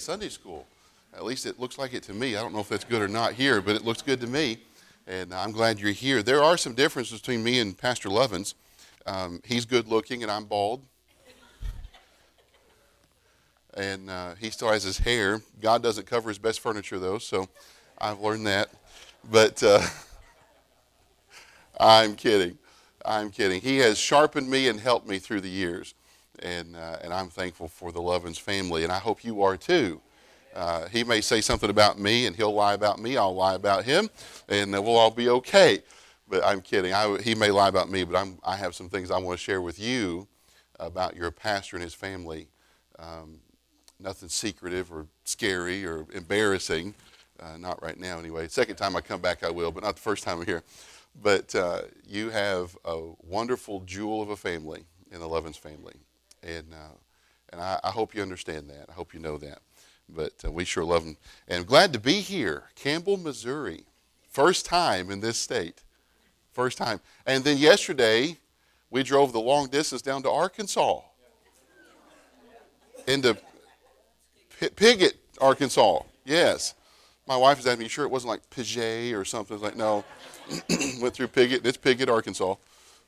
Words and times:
Sunday 0.00 0.28
school. 0.28 0.66
At 1.14 1.24
least 1.24 1.46
it 1.46 1.58
looks 1.58 1.78
like 1.78 1.94
it 1.94 2.02
to 2.04 2.12
me. 2.12 2.36
I 2.36 2.42
don't 2.42 2.52
know 2.52 2.60
if 2.60 2.68
that's 2.68 2.84
good 2.84 3.00
or 3.00 3.08
not 3.08 3.32
here, 3.32 3.60
but 3.60 3.74
it 3.74 3.84
looks 3.84 4.02
good 4.02 4.20
to 4.20 4.26
me. 4.26 4.58
And 5.06 5.32
I'm 5.32 5.52
glad 5.52 5.78
you're 5.78 5.92
here. 5.92 6.22
There 6.22 6.42
are 6.42 6.56
some 6.56 6.74
differences 6.74 7.20
between 7.20 7.42
me 7.42 7.60
and 7.60 7.76
Pastor 7.76 8.08
Lovins. 8.08 8.54
Um, 9.06 9.40
he's 9.44 9.64
good 9.64 9.88
looking, 9.88 10.22
and 10.22 10.30
I'm 10.30 10.44
bald. 10.44 10.82
And 13.74 14.10
uh, 14.10 14.34
he 14.34 14.50
still 14.50 14.70
has 14.70 14.82
his 14.82 14.98
hair. 14.98 15.40
God 15.60 15.82
doesn't 15.82 16.06
cover 16.06 16.28
his 16.28 16.38
best 16.38 16.60
furniture, 16.60 16.98
though, 16.98 17.18
so 17.18 17.48
I've 17.98 18.20
learned 18.20 18.46
that. 18.46 18.70
But 19.30 19.62
uh, 19.62 19.80
I'm 21.80 22.14
kidding. 22.14 22.58
I'm 23.04 23.30
kidding. 23.30 23.60
He 23.60 23.78
has 23.78 23.98
sharpened 23.98 24.50
me 24.50 24.68
and 24.68 24.80
helped 24.80 25.06
me 25.06 25.18
through 25.18 25.42
the 25.42 25.48
years. 25.48 25.94
And, 26.42 26.76
uh, 26.76 26.98
and 27.02 27.12
I'm 27.12 27.28
thankful 27.28 27.68
for 27.68 27.92
the 27.92 28.00
Lovins 28.00 28.38
family, 28.38 28.84
and 28.84 28.92
I 28.92 28.98
hope 28.98 29.24
you 29.24 29.42
are 29.42 29.56
too. 29.56 30.00
Uh, 30.54 30.88
he 30.88 31.04
may 31.04 31.20
say 31.20 31.40
something 31.40 31.68
about 31.70 31.98
me, 31.98 32.26
and 32.26 32.34
he'll 32.34 32.54
lie 32.54 32.74
about 32.74 32.98
me. 32.98 33.16
I'll 33.16 33.34
lie 33.34 33.54
about 33.54 33.84
him, 33.84 34.08
and 34.48 34.74
uh, 34.74 34.80
we'll 34.80 34.96
all 34.96 35.10
be 35.10 35.28
okay. 35.28 35.82
But 36.28 36.44
I'm 36.44 36.60
kidding. 36.60 36.92
I, 36.92 37.18
he 37.18 37.34
may 37.34 37.50
lie 37.50 37.68
about 37.68 37.90
me, 37.90 38.04
but 38.04 38.16
I'm, 38.16 38.38
I 38.44 38.56
have 38.56 38.74
some 38.74 38.88
things 38.88 39.10
I 39.10 39.18
want 39.18 39.38
to 39.38 39.44
share 39.44 39.60
with 39.60 39.78
you 39.78 40.26
about 40.80 41.14
your 41.14 41.30
pastor 41.30 41.76
and 41.76 41.82
his 41.82 41.94
family. 41.94 42.48
Um, 42.98 43.40
nothing 44.00 44.28
secretive 44.28 44.92
or 44.92 45.06
scary 45.24 45.84
or 45.84 46.06
embarrassing. 46.12 46.94
Uh, 47.38 47.56
not 47.58 47.82
right 47.82 47.98
now, 47.98 48.18
anyway. 48.18 48.48
Second 48.48 48.76
time 48.76 48.96
I 48.96 49.00
come 49.02 49.20
back, 49.20 49.44
I 49.44 49.50
will, 49.50 49.70
but 49.70 49.82
not 49.82 49.96
the 49.96 50.02
first 50.02 50.24
time 50.24 50.40
I'm 50.40 50.46
here. 50.46 50.62
But 51.22 51.54
uh, 51.54 51.82
you 52.06 52.30
have 52.30 52.76
a 52.84 53.10
wonderful 53.22 53.80
jewel 53.80 54.22
of 54.22 54.30
a 54.30 54.36
family 54.36 54.84
in 55.10 55.20
the 55.20 55.26
Lovins 55.26 55.58
family, 55.58 55.94
and 56.46 56.72
uh, 56.72 56.94
and 57.50 57.60
I, 57.60 57.78
I, 57.84 57.90
hope 57.90 58.14
you 58.14 58.22
understand 58.22 58.70
that. 58.70 58.86
I 58.88 58.92
hope 58.92 59.14
you 59.14 59.20
know 59.20 59.38
that. 59.38 59.58
But 60.08 60.32
uh, 60.44 60.50
we 60.50 60.64
sure 60.64 60.84
love 60.84 61.04
them. 61.04 61.16
And 61.48 61.66
glad 61.66 61.92
to 61.92 61.98
be 61.98 62.20
here, 62.20 62.64
Campbell, 62.74 63.16
Missouri. 63.16 63.84
First 64.30 64.66
time 64.66 65.10
in 65.10 65.20
this 65.20 65.38
state. 65.38 65.82
First 66.52 66.78
time. 66.78 67.00
And 67.24 67.44
then 67.44 67.58
yesterday, 67.58 68.38
we 68.90 69.02
drove 69.02 69.32
the 69.32 69.40
long 69.40 69.68
distance 69.68 70.02
down 70.02 70.22
to 70.22 70.30
Arkansas. 70.30 71.00
Into 73.06 73.36
P- 74.58 74.70
Piggott, 74.70 75.14
Arkansas. 75.40 76.00
Yes. 76.24 76.74
My 77.26 77.36
wife 77.36 77.58
was 77.58 77.66
asking 77.66 77.84
me, 77.84 77.88
sure 77.88 78.04
it 78.04 78.10
wasn't 78.10 78.30
like 78.30 78.48
Piget 78.50 79.18
or 79.18 79.24
something? 79.24 79.54
I 79.54 79.60
was 79.60 79.62
like, 79.62 79.76
no. 79.76 80.04
Went 81.00 81.14
through 81.14 81.28
Piggott. 81.28 81.64
It's 81.64 81.76
Piggott, 81.76 82.08
Arkansas. 82.08 82.54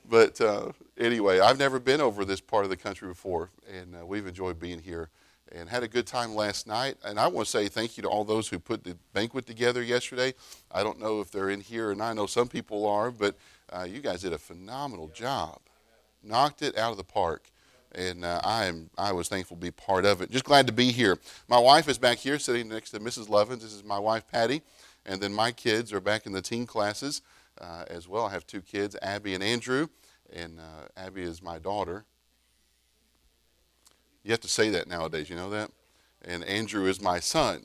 But 0.08 0.40
uh, 0.40 0.72
anyway, 0.96 1.40
I've 1.40 1.58
never 1.58 1.78
been 1.78 2.00
over 2.00 2.24
this 2.24 2.40
part 2.40 2.64
of 2.64 2.70
the 2.70 2.76
country 2.76 3.08
before, 3.08 3.50
and 3.70 3.94
uh, 3.94 4.06
we've 4.06 4.26
enjoyed 4.26 4.58
being 4.58 4.80
here 4.80 5.10
and 5.52 5.68
had 5.68 5.82
a 5.82 5.88
good 5.88 6.06
time 6.06 6.34
last 6.34 6.66
night. 6.66 6.96
And 7.04 7.18
I 7.18 7.26
want 7.26 7.46
to 7.46 7.50
say 7.50 7.68
thank 7.68 7.96
you 7.96 8.02
to 8.02 8.08
all 8.08 8.24
those 8.24 8.48
who 8.48 8.58
put 8.58 8.84
the 8.84 8.96
banquet 9.12 9.46
together 9.46 9.82
yesterday. 9.82 10.34
I 10.70 10.82
don't 10.82 10.98
know 10.98 11.20
if 11.20 11.30
they're 11.30 11.50
in 11.50 11.60
here, 11.60 11.90
and 11.90 12.02
I 12.02 12.12
know 12.12 12.26
some 12.26 12.48
people 12.48 12.86
are, 12.86 13.10
but 13.10 13.36
uh, 13.70 13.86
you 13.88 14.00
guys 14.00 14.22
did 14.22 14.32
a 14.32 14.38
phenomenal 14.38 15.08
job. 15.08 15.60
Knocked 16.22 16.62
it 16.62 16.76
out 16.76 16.90
of 16.90 16.96
the 16.96 17.04
park. 17.04 17.50
And 17.92 18.22
uh, 18.24 18.40
I 18.44 18.66
am 18.66 18.90
I 18.98 19.12
was 19.12 19.28
thankful 19.28 19.56
to 19.56 19.60
be 19.62 19.70
part 19.70 20.04
of 20.04 20.20
it. 20.20 20.30
Just 20.30 20.44
glad 20.44 20.66
to 20.66 20.74
be 20.74 20.92
here. 20.92 21.18
My 21.48 21.58
wife 21.58 21.88
is 21.88 21.96
back 21.96 22.18
here 22.18 22.38
sitting 22.38 22.68
next 22.68 22.90
to 22.90 23.00
Mrs. 23.00 23.28
Lovins. 23.28 23.62
This 23.62 23.72
is 23.72 23.82
my 23.82 23.98
wife, 23.98 24.28
Patty. 24.30 24.60
And 25.06 25.22
then 25.22 25.32
my 25.32 25.52
kids 25.52 25.90
are 25.94 26.00
back 26.00 26.26
in 26.26 26.32
the 26.32 26.42
teen 26.42 26.66
classes 26.66 27.22
uh, 27.60 27.84
as 27.88 28.08
well. 28.08 28.26
I 28.26 28.30
have 28.30 28.46
two 28.46 28.60
kids, 28.60 28.96
Abby 29.02 29.34
and 29.34 29.42
Andrew. 29.42 29.88
And 30.32 30.58
uh, 30.58 30.88
Abby 30.96 31.22
is 31.22 31.42
my 31.42 31.58
daughter. 31.58 32.04
You 34.22 34.32
have 34.32 34.40
to 34.40 34.48
say 34.48 34.68
that 34.70 34.88
nowadays, 34.88 35.30
you 35.30 35.36
know 35.36 35.50
that? 35.50 35.70
And 36.22 36.44
Andrew 36.44 36.86
is 36.86 37.00
my 37.00 37.18
son. 37.18 37.64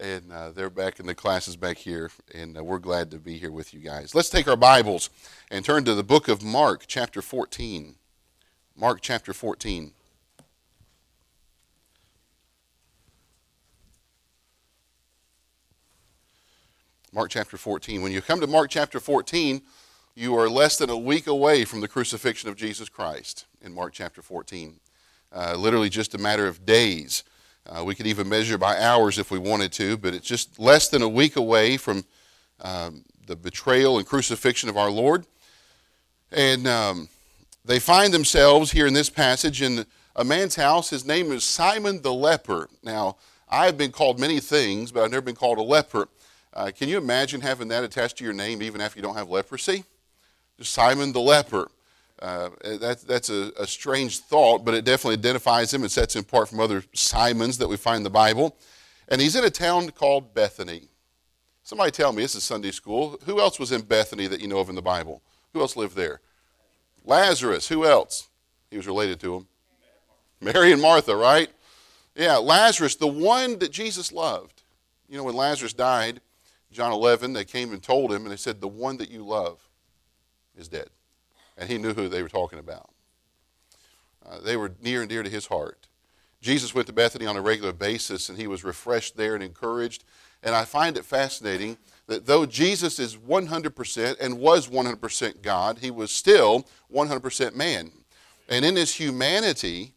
And 0.00 0.30
uh, 0.30 0.50
they're 0.50 0.70
back 0.70 1.00
in 1.00 1.06
the 1.06 1.14
classes 1.14 1.56
back 1.56 1.76
here, 1.76 2.12
and 2.32 2.56
uh, 2.56 2.62
we're 2.62 2.78
glad 2.78 3.10
to 3.10 3.18
be 3.18 3.36
here 3.36 3.50
with 3.50 3.74
you 3.74 3.80
guys. 3.80 4.14
Let's 4.14 4.30
take 4.30 4.46
our 4.46 4.56
Bibles 4.56 5.10
and 5.50 5.64
turn 5.64 5.84
to 5.86 5.94
the 5.94 6.04
book 6.04 6.28
of 6.28 6.44
Mark, 6.44 6.84
chapter 6.86 7.20
14. 7.20 7.96
Mark, 8.76 9.00
chapter 9.00 9.32
14. 9.32 9.92
Mark 17.12 17.30
chapter 17.30 17.56
14. 17.56 18.02
When 18.02 18.12
you 18.12 18.20
come 18.20 18.40
to 18.40 18.46
Mark 18.46 18.70
chapter 18.70 19.00
14, 19.00 19.62
you 20.14 20.36
are 20.36 20.48
less 20.48 20.76
than 20.76 20.90
a 20.90 20.98
week 20.98 21.26
away 21.26 21.64
from 21.64 21.80
the 21.80 21.88
crucifixion 21.88 22.48
of 22.48 22.56
Jesus 22.56 22.88
Christ 22.88 23.46
in 23.62 23.74
Mark 23.74 23.92
chapter 23.92 24.22
14 24.22 24.78
uh, 25.32 25.54
literally 25.56 25.88
just 25.88 26.14
a 26.14 26.18
matter 26.18 26.46
of 26.46 26.64
days. 26.64 27.24
Uh, 27.66 27.84
we 27.84 27.94
could 27.94 28.06
even 28.06 28.28
measure 28.28 28.56
by 28.56 28.80
hours 28.80 29.18
if 29.18 29.30
we 29.30 29.38
wanted 29.38 29.72
to, 29.72 29.96
but 29.96 30.14
it's 30.14 30.26
just 30.26 30.58
less 30.58 30.88
than 30.88 31.02
a 31.02 31.08
week 31.08 31.36
away 31.36 31.76
from 31.76 32.04
um, 32.62 33.04
the 33.26 33.36
betrayal 33.36 33.98
and 33.98 34.06
crucifixion 34.06 34.68
of 34.68 34.76
our 34.76 34.90
Lord. 34.90 35.26
And 36.32 36.66
um, 36.66 37.08
they 37.64 37.78
find 37.78 38.12
themselves 38.12 38.72
here 38.72 38.86
in 38.86 38.94
this 38.94 39.10
passage 39.10 39.60
in 39.60 39.84
a 40.16 40.24
man's 40.24 40.56
house. 40.56 40.90
His 40.90 41.04
name 41.04 41.30
is 41.30 41.44
Simon 41.44 42.00
the 42.02 42.12
leper. 42.12 42.68
Now, 42.82 43.16
I've 43.50 43.76
been 43.76 43.92
called 43.92 44.18
many 44.18 44.40
things, 44.40 44.90
but 44.90 45.04
I've 45.04 45.10
never 45.10 45.22
been 45.22 45.34
called 45.34 45.58
a 45.58 45.62
leper. 45.62 46.08
Uh, 46.54 46.70
can 46.74 46.88
you 46.88 46.98
imagine 46.98 47.40
having 47.40 47.68
that 47.68 47.84
attached 47.84 48.18
to 48.18 48.24
your 48.24 48.32
name 48.32 48.62
even 48.62 48.80
after 48.80 48.98
you 48.98 49.02
don't 49.02 49.16
have 49.16 49.28
leprosy? 49.28 49.84
Simon 50.60 51.12
the 51.12 51.20
leper. 51.20 51.70
Uh, 52.20 52.50
that, 52.64 53.00
that's 53.06 53.30
a, 53.30 53.52
a, 53.60 53.66
strange 53.66 54.18
thought, 54.18 54.64
but 54.64 54.74
it 54.74 54.84
definitely 54.84 55.14
identifies 55.14 55.72
him 55.72 55.82
and 55.82 55.90
sets 55.90 56.16
him 56.16 56.22
apart 56.22 56.48
from 56.48 56.58
other 56.58 56.82
Simons 56.92 57.58
that 57.58 57.68
we 57.68 57.76
find 57.76 57.98
in 57.98 58.02
the 58.02 58.10
Bible. 58.10 58.56
And 59.06 59.20
he's 59.20 59.36
in 59.36 59.44
a 59.44 59.50
town 59.50 59.90
called 59.90 60.34
Bethany. 60.34 60.88
Somebody 61.62 61.92
tell 61.92 62.12
me, 62.12 62.22
this 62.22 62.34
is 62.34 62.42
Sunday 62.42 62.72
school. 62.72 63.20
Who 63.24 63.38
else 63.38 63.60
was 63.60 63.70
in 63.70 63.82
Bethany 63.82 64.26
that 64.26 64.40
you 64.40 64.48
know 64.48 64.58
of 64.58 64.68
in 64.68 64.74
the 64.74 64.82
Bible? 64.82 65.22
Who 65.52 65.60
else 65.60 65.76
lived 65.76 65.94
there? 65.94 66.20
Lazarus. 67.04 67.68
Who 67.68 67.84
else? 67.86 68.28
He 68.70 68.76
was 68.76 68.86
related 68.86 69.20
to 69.20 69.36
him. 69.36 69.46
Mary 70.40 70.72
and 70.72 70.82
Martha, 70.82 71.14
right? 71.14 71.50
Yeah, 72.16 72.36
Lazarus, 72.38 72.96
the 72.96 73.06
one 73.06 73.60
that 73.60 73.70
Jesus 73.70 74.10
loved. 74.10 74.62
You 75.08 75.16
know, 75.16 75.24
when 75.24 75.36
Lazarus 75.36 75.72
died, 75.72 76.20
John 76.70 76.92
11, 76.92 77.32
they 77.32 77.44
came 77.44 77.72
and 77.72 77.82
told 77.82 78.12
him, 78.12 78.22
and 78.22 78.30
they 78.30 78.36
said, 78.36 78.60
The 78.60 78.68
one 78.68 78.98
that 78.98 79.10
you 79.10 79.24
love 79.24 79.68
is 80.56 80.68
dead 80.68 80.90
and 81.58 81.68
he 81.68 81.76
knew 81.76 81.92
who 81.92 82.08
they 82.08 82.22
were 82.22 82.28
talking 82.28 82.58
about. 82.58 82.90
Uh, 84.24 84.38
they 84.40 84.56
were 84.56 84.72
near 84.80 85.00
and 85.00 85.10
dear 85.10 85.22
to 85.22 85.28
his 85.28 85.46
heart. 85.46 85.88
Jesus 86.40 86.74
went 86.74 86.86
to 86.86 86.92
Bethany 86.92 87.26
on 87.26 87.36
a 87.36 87.42
regular 87.42 87.72
basis, 87.72 88.28
and 88.28 88.38
he 88.38 88.46
was 88.46 88.62
refreshed 88.62 89.16
there 89.16 89.34
and 89.34 89.42
encouraged. 89.42 90.04
And 90.42 90.54
I 90.54 90.64
find 90.64 90.96
it 90.96 91.04
fascinating 91.04 91.76
that 92.06 92.26
though 92.26 92.46
Jesus 92.46 93.00
is 93.00 93.16
100% 93.16 94.16
and 94.20 94.38
was 94.38 94.68
100% 94.68 95.42
God, 95.42 95.78
he 95.78 95.90
was 95.90 96.12
still 96.12 96.66
100% 96.94 97.54
man. 97.56 97.90
And 98.48 98.64
in 98.64 98.76
his 98.76 98.94
humanity, 98.94 99.94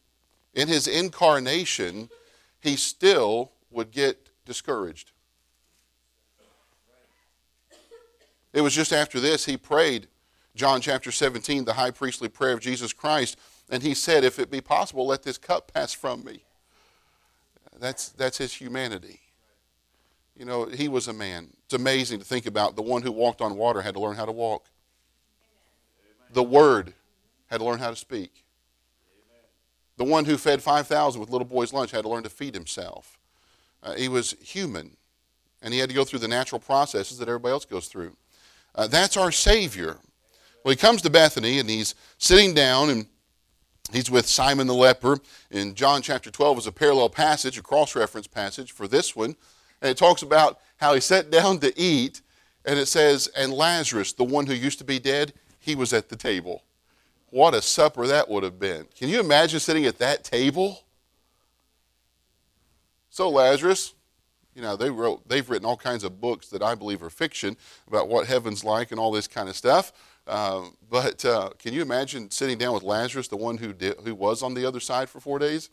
in 0.55 0.67
his 0.67 0.87
incarnation, 0.87 2.09
he 2.59 2.75
still 2.75 3.51
would 3.69 3.91
get 3.91 4.29
discouraged. 4.45 5.11
It 8.53 8.61
was 8.61 8.73
just 8.73 8.91
after 8.91 9.19
this 9.19 9.45
he 9.45 9.57
prayed 9.57 10.07
John 10.55 10.81
chapter 10.81 11.11
17, 11.11 11.65
the 11.65 11.73
high 11.73 11.91
priestly 11.91 12.27
prayer 12.27 12.53
of 12.53 12.59
Jesus 12.59 12.93
Christ. 12.93 13.37
And 13.69 13.81
he 13.81 13.93
said, 13.93 14.23
If 14.23 14.37
it 14.37 14.51
be 14.51 14.61
possible, 14.61 15.07
let 15.07 15.23
this 15.23 15.37
cup 15.37 15.71
pass 15.73 15.93
from 15.93 16.23
me. 16.25 16.43
That's, 17.79 18.09
that's 18.09 18.37
his 18.37 18.53
humanity. 18.53 19.19
You 20.37 20.45
know, 20.45 20.65
he 20.65 20.87
was 20.87 21.07
a 21.07 21.13
man. 21.13 21.49
It's 21.65 21.73
amazing 21.73 22.19
to 22.19 22.25
think 22.25 22.45
about 22.45 22.75
the 22.75 22.81
one 22.81 23.01
who 23.01 23.11
walked 23.11 23.41
on 23.41 23.55
water 23.55 23.81
had 23.81 23.95
to 23.95 23.99
learn 23.99 24.15
how 24.15 24.25
to 24.25 24.31
walk. 24.31 24.65
The 26.31 26.43
Word 26.43 26.93
had 27.47 27.57
to 27.57 27.65
learn 27.65 27.79
how 27.79 27.89
to 27.89 27.95
speak. 27.95 28.43
The 29.97 30.03
one 30.03 30.25
who 30.25 30.37
fed 30.37 30.61
5,000 30.61 31.19
with 31.19 31.29
little 31.29 31.45
boy's 31.45 31.73
lunch 31.73 31.91
had 31.91 32.03
to 32.03 32.09
learn 32.09 32.23
to 32.23 32.29
feed 32.29 32.53
himself. 32.53 33.19
Uh, 33.83 33.93
he 33.93 34.07
was 34.07 34.35
human, 34.41 34.95
and 35.61 35.73
he 35.73 35.79
had 35.79 35.89
to 35.89 35.95
go 35.95 36.03
through 36.03 36.19
the 36.19 36.27
natural 36.27 36.59
processes 36.59 37.17
that 37.17 37.27
everybody 37.27 37.51
else 37.51 37.65
goes 37.65 37.87
through. 37.87 38.15
Uh, 38.73 38.87
that's 38.87 39.17
our 39.17 39.31
Savior. 39.31 39.97
Well, 40.63 40.71
he 40.71 40.77
comes 40.77 41.01
to 41.01 41.09
Bethany 41.09 41.59
and 41.59 41.69
he's 41.69 41.95
sitting 42.17 42.53
down 42.53 42.89
and 42.89 43.07
he's 43.91 44.11
with 44.11 44.27
Simon 44.27 44.67
the 44.67 44.73
leper. 44.73 45.19
In 45.49 45.75
John 45.75 46.01
chapter 46.01 46.31
12 46.31 46.59
is 46.59 46.67
a 46.67 46.71
parallel 46.71 47.09
passage, 47.09 47.57
a 47.57 47.63
cross 47.63 47.95
reference 47.95 48.27
passage 48.27 48.71
for 48.71 48.87
this 48.87 49.15
one. 49.15 49.35
And 49.81 49.89
it 49.89 49.97
talks 49.97 50.21
about 50.21 50.59
how 50.77 50.93
he 50.93 51.01
sat 51.01 51.31
down 51.31 51.59
to 51.59 51.77
eat. 51.79 52.21
And 52.63 52.77
it 52.77 52.87
says, 52.87 53.27
and 53.35 53.51
Lazarus, 53.51 54.13
the 54.13 54.23
one 54.23 54.45
who 54.45 54.53
used 54.53 54.77
to 54.79 54.85
be 54.85 54.99
dead, 54.99 55.33
he 55.59 55.73
was 55.73 55.93
at 55.93 56.09
the 56.09 56.15
table. 56.15 56.63
What 57.31 57.53
a 57.53 57.61
supper 57.61 58.05
that 58.07 58.29
would 58.29 58.43
have 58.43 58.59
been. 58.59 58.87
Can 58.95 59.09
you 59.09 59.19
imagine 59.19 59.59
sitting 59.59 59.85
at 59.85 59.97
that 59.97 60.23
table? 60.23 60.83
So, 63.09 63.29
Lazarus, 63.29 63.93
you 64.55 64.61
know, 64.61 64.75
they 64.75 64.89
wrote, 64.89 65.27
they've 65.27 65.49
written 65.49 65.65
all 65.65 65.77
kinds 65.77 66.03
of 66.03 66.19
books 66.19 66.47
that 66.49 66.61
I 66.61 66.75
believe 66.75 67.01
are 67.03 67.09
fiction 67.09 67.55
about 67.87 68.09
what 68.09 68.27
heaven's 68.27 68.63
like 68.63 68.91
and 68.91 68.99
all 68.99 69.11
this 69.11 69.27
kind 69.27 69.47
of 69.47 69.55
stuff. 69.55 69.93
Uh, 70.27 70.65
but 70.89 71.23
uh, 71.25 71.49
can 71.57 71.73
you 71.73 71.81
imagine 71.81 72.29
sitting 72.29 72.57
down 72.57 72.73
with 72.73 72.83
Lazarus, 72.83 73.27
the 73.27 73.37
one 73.37 73.57
who, 73.57 73.73
did, 73.73 73.97
who 74.03 74.13
was 74.13 74.43
on 74.43 74.53
the 74.53 74.65
other 74.65 74.79
side 74.79 75.09
for 75.09 75.19
four 75.19 75.39
days? 75.39 75.69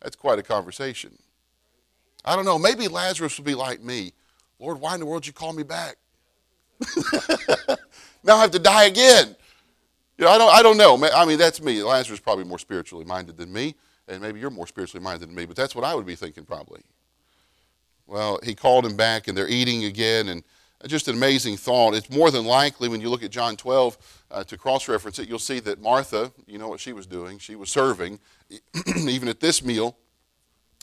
That's 0.00 0.16
quite 0.16 0.38
a 0.38 0.42
conversation. 0.42 1.18
I 2.24 2.36
don't 2.36 2.44
know. 2.44 2.58
Maybe 2.58 2.88
Lazarus 2.88 3.38
would 3.38 3.44
be 3.44 3.54
like 3.54 3.82
me. 3.82 4.12
Lord, 4.58 4.80
why 4.80 4.94
in 4.94 5.00
the 5.00 5.06
world 5.06 5.22
did 5.22 5.28
you 5.28 5.32
call 5.32 5.52
me 5.52 5.62
back? 5.62 5.96
now 8.24 8.36
I 8.36 8.40
have 8.40 8.50
to 8.52 8.58
die 8.58 8.84
again. 8.84 9.36
You 10.18 10.26
know, 10.26 10.30
I 10.30 10.38
don't, 10.38 10.54
I 10.54 10.62
don't 10.62 10.76
know. 10.76 11.10
I 11.14 11.24
mean, 11.24 11.38
that's 11.38 11.62
me. 11.62 11.82
Lazarus 11.82 12.18
is 12.18 12.20
probably 12.20 12.44
more 12.44 12.58
spiritually 12.58 13.04
minded 13.04 13.36
than 13.36 13.52
me, 13.52 13.74
and 14.10 14.20
maybe 14.20 14.40
you're 14.40 14.50
more 14.50 14.66
spiritually 14.66 15.02
minded 15.02 15.28
than 15.28 15.34
me, 15.34 15.46
but 15.46 15.56
that's 15.56 15.74
what 15.74 15.84
I 15.84 15.94
would 15.94 16.06
be 16.06 16.16
thinking 16.16 16.44
probably. 16.44 16.82
Well, 18.06 18.40
he 18.42 18.54
called 18.54 18.84
him 18.84 18.96
back, 18.96 19.28
and 19.28 19.38
they're 19.38 19.48
eating 19.48 19.84
again, 19.84 20.28
and 20.28 20.42
just 20.86 21.08
an 21.08 21.14
amazing 21.14 21.56
thought. 21.56 21.94
It's 21.94 22.10
more 22.10 22.30
than 22.30 22.44
likely 22.44 22.88
when 22.88 23.00
you 23.00 23.08
look 23.08 23.22
at 23.22 23.30
John 23.30 23.56
12 23.56 24.24
uh, 24.30 24.44
to 24.44 24.56
cross 24.56 24.88
reference 24.88 25.18
it, 25.18 25.28
you'll 25.28 25.38
see 25.38 25.60
that 25.60 25.80
Martha, 25.80 26.32
you 26.46 26.58
know 26.58 26.68
what 26.68 26.80
she 26.80 26.92
was 26.92 27.06
doing? 27.06 27.38
She 27.38 27.54
was 27.54 27.70
serving. 27.70 28.18
Even 28.96 29.28
at 29.28 29.40
this 29.40 29.62
meal, 29.62 29.96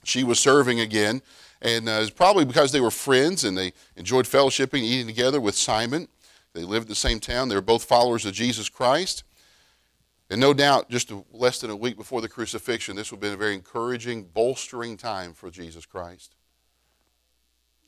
she 0.04 0.24
was 0.24 0.40
serving 0.40 0.80
again. 0.80 1.22
And 1.62 1.90
uh, 1.90 2.00
it's 2.02 2.12
probably 2.12 2.46
because 2.46 2.72
they 2.72 2.80
were 2.80 2.92
friends 2.92 3.44
and 3.44 3.58
they 3.58 3.74
enjoyed 3.96 4.26
fellowshipping, 4.26 4.82
eating 4.82 5.08
together 5.08 5.42
with 5.42 5.56
Simon. 5.56 6.08
They 6.54 6.64
lived 6.64 6.86
in 6.86 6.90
the 6.90 6.96
same 6.96 7.20
town. 7.20 7.50
They 7.50 7.56
were 7.56 7.62
both 7.62 7.84
followers 7.84 8.26
of 8.26 8.34
Jesus 8.34 8.70
Christ. 8.70 9.24
And 10.30 10.42
no 10.42 10.54
doubt, 10.54 10.90
just 10.90 11.12
less 11.32 11.62
than 11.62 11.70
a 11.70 11.76
week 11.76 11.96
before 11.96 12.22
the 12.22 12.28
crucifixion, 12.28 12.96
this 12.96 13.12
would 13.12 13.18
have 13.18 13.22
been 13.22 13.34
a 13.34 13.38
very 13.38 13.54
encouraging, 13.54 14.24
bolstering 14.24 14.98
time 14.98 15.34
for 15.34 15.50
Jesus 15.50 15.86
Christ. 15.86 16.36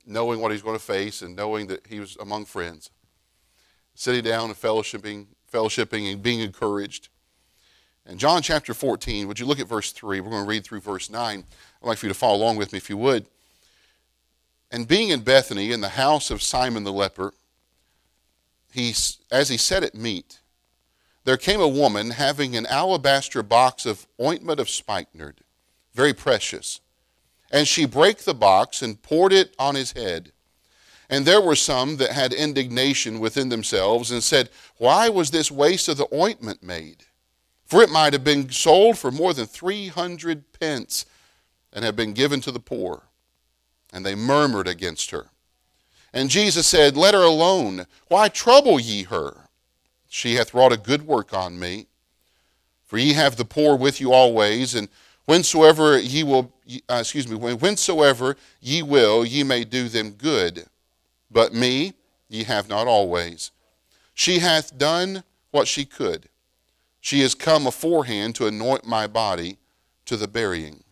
Knowing 0.05 0.39
what 0.39 0.51
he's 0.51 0.61
going 0.61 0.77
to 0.77 0.83
face 0.83 1.21
and 1.21 1.35
knowing 1.35 1.67
that 1.67 1.85
he 1.87 1.99
was 1.99 2.15
among 2.17 2.45
friends. 2.45 2.91
Sitting 3.93 4.23
down 4.23 4.45
and 4.45 4.59
fellowshipping, 4.59 5.27
fellowshipping 5.51 6.11
and 6.11 6.23
being 6.23 6.39
encouraged. 6.39 7.09
And 8.05 8.17
John 8.17 8.41
chapter 8.41 8.73
14, 8.73 9.27
would 9.27 9.39
you 9.39 9.45
look 9.45 9.59
at 9.59 9.67
verse 9.67 9.91
3? 9.91 10.21
We're 10.21 10.29
going 10.29 10.43
to 10.43 10.49
read 10.49 10.63
through 10.63 10.79
verse 10.79 11.09
9. 11.09 11.43
I'd 11.81 11.87
like 11.87 11.97
for 11.97 12.05
you 12.05 12.13
to 12.13 12.17
follow 12.17 12.37
along 12.37 12.55
with 12.55 12.71
me 12.71 12.77
if 12.77 12.89
you 12.89 12.97
would. 12.97 13.25
And 14.71 14.87
being 14.87 15.09
in 15.09 15.21
Bethany 15.21 15.71
in 15.71 15.81
the 15.81 15.89
house 15.89 16.31
of 16.31 16.41
Simon 16.41 16.85
the 16.85 16.93
leper, 16.93 17.33
he, 18.71 18.93
as 19.31 19.49
he 19.49 19.57
sat 19.57 19.83
at 19.83 19.93
meat, 19.93 20.38
there 21.25 21.37
came 21.37 21.61
a 21.61 21.67
woman 21.67 22.11
having 22.11 22.55
an 22.55 22.65
alabaster 22.65 23.43
box 23.43 23.85
of 23.85 24.07
ointment 24.21 24.59
of 24.59 24.69
spikenard, 24.69 25.41
very 25.93 26.13
precious. 26.13 26.79
And 27.51 27.67
she 27.67 27.85
brake 27.85 28.19
the 28.19 28.33
box 28.33 28.81
and 28.81 29.01
poured 29.01 29.33
it 29.33 29.55
on 29.57 29.75
his 29.75 29.93
head. 29.93 30.31
And 31.09 31.25
there 31.25 31.41
were 31.41 31.55
some 31.55 31.97
that 31.97 32.11
had 32.11 32.33
indignation 32.33 33.19
within 33.19 33.49
themselves 33.49 34.11
and 34.11 34.23
said, 34.23 34.49
Why 34.77 35.09
was 35.09 35.31
this 35.31 35.51
waste 35.51 35.87
of 35.87 35.97
the 35.97 36.07
ointment 36.13 36.61
made? 36.61 37.05
For 37.65 37.81
it 37.81 37.89
might 37.89 38.13
have 38.13 38.23
been 38.23 38.49
sold 38.51 38.97
for 38.97 39.11
more 39.11 39.33
than 39.33 39.47
300 39.47 40.59
pence 40.59 41.05
and 41.73 41.83
have 41.83 41.95
been 41.95 42.13
given 42.13 42.41
to 42.41 42.51
the 42.51 42.59
poor. 42.59 43.03
And 43.91 44.05
they 44.05 44.15
murmured 44.15 44.67
against 44.67 45.09
her. 45.11 45.27
And 46.13 46.29
Jesus 46.29 46.67
said, 46.67 46.95
Let 46.95 47.15
her 47.15 47.23
alone. 47.23 47.87
Why 48.07 48.29
trouble 48.29 48.79
ye 48.79 49.03
her? 49.03 49.48
She 50.09 50.35
hath 50.35 50.53
wrought 50.53 50.73
a 50.73 50.77
good 50.77 51.07
work 51.07 51.33
on 51.33 51.57
me. 51.57 51.87
For 52.85 52.97
ye 52.97 53.13
have 53.13 53.35
the 53.35 53.45
poor 53.45 53.77
with 53.77 54.01
you 54.01 54.11
always, 54.11 54.73
and 54.73 54.89
whensoever 55.27 55.99
ye 55.99 56.23
will, 56.23 56.51
uh, 56.89 56.95
excuse 56.95 57.27
me, 57.27 57.37
whensoever 57.37 58.35
ye 58.59 58.81
will, 58.81 59.23
ye 59.23 59.43
may 59.43 59.63
do 59.63 59.87
them 59.87 60.11
good. 60.11 60.65
But 61.29 61.53
me 61.53 61.93
ye 62.27 62.43
have 62.43 62.67
not 62.67 62.87
always. 62.87 63.51
She 64.15 64.39
hath 64.39 64.77
done 64.77 65.23
what 65.51 65.67
she 65.67 65.85
could. 65.85 66.27
She 66.99 67.21
is 67.21 67.35
come 67.35 67.67
aforehand 67.67 68.35
to 68.35 68.47
anoint 68.47 68.85
my 68.85 69.05
body 69.05 69.57
to 70.05 70.17
the 70.17 70.27
burying. 70.27 70.83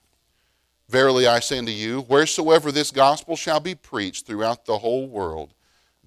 Verily 0.87 1.27
I 1.27 1.39
say 1.39 1.57
unto 1.57 1.71
you, 1.71 2.01
wheresoever 2.01 2.71
this 2.71 2.91
gospel 2.91 3.35
shall 3.35 3.59
be 3.59 3.75
preached 3.75 4.25
throughout 4.25 4.65
the 4.65 4.77
whole 4.77 5.07
world, 5.07 5.53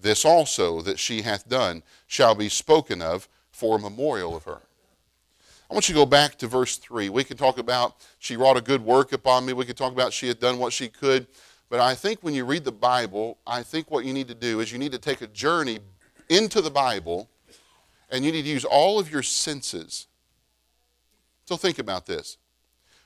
this 0.02 0.25
also 0.25 0.81
that 0.82 0.99
she 0.99 1.23
hath 1.23 1.49
done 1.49 1.82
shall 2.06 2.35
be 2.35 2.49
spoken 2.49 3.02
of 3.02 3.29
for 3.50 3.76
a 3.76 3.81
memorial 3.81 4.37
of 4.37 4.44
her. 4.44 4.61
I 5.70 5.75
want 5.75 5.88
you 5.88 5.94
to 5.94 6.00
go 6.00 6.06
back 6.06 6.37
to 6.38 6.49
verse 6.49 6.76
3. 6.76 7.11
We 7.11 7.23
can 7.23 7.37
talk 7.37 7.58
about 7.58 7.94
she 8.19 8.37
wrought 8.37 8.56
a 8.56 8.61
good 8.61 8.85
work 8.85 9.12
upon 9.12 9.47
me. 9.47 9.52
We 9.52 9.64
could 9.64 9.76
talk 9.76 9.93
about 9.93 10.12
she 10.12 10.26
had 10.26 10.41
done 10.41 10.58
what 10.58 10.73
she 10.73 10.88
could. 10.88 11.29
But 11.69 11.79
I 11.79 11.94
think 11.94 12.19
when 12.23 12.35
you 12.35 12.44
read 12.44 12.64
the 12.64 12.73
Bible, 12.73 13.38
I 13.47 13.62
think 13.62 13.91
what 13.91 14.05
you 14.05 14.12
need 14.12 14.26
to 14.29 14.35
do 14.35 14.58
is 14.58 14.73
you 14.73 14.79
need 14.79 14.91
to 14.93 14.99
take 14.99 15.20
a 15.20 15.29
journey 15.29 15.79
into 16.29 16.61
the 16.61 16.70
Bible 16.70 17.29
and 18.11 18.25
you 18.25 18.32
need 18.32 18.43
to 18.43 18.49
use 18.49 18.64
all 18.64 18.99
of 18.99 19.11
your 19.12 19.23
senses. 19.23 20.08
So 21.44 21.56
think 21.56 21.79
about 21.79 22.06
this. 22.06 22.38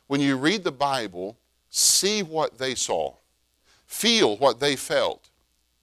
When 0.07 0.21
you 0.21 0.37
read 0.37 0.65
the 0.65 0.73
Bible, 0.73 1.37
see 1.69 2.23
what 2.23 2.57
they 2.57 2.75
saw, 2.75 3.15
feel 3.87 4.39
what 4.39 4.61
they 4.61 4.77
felt, 4.77 5.29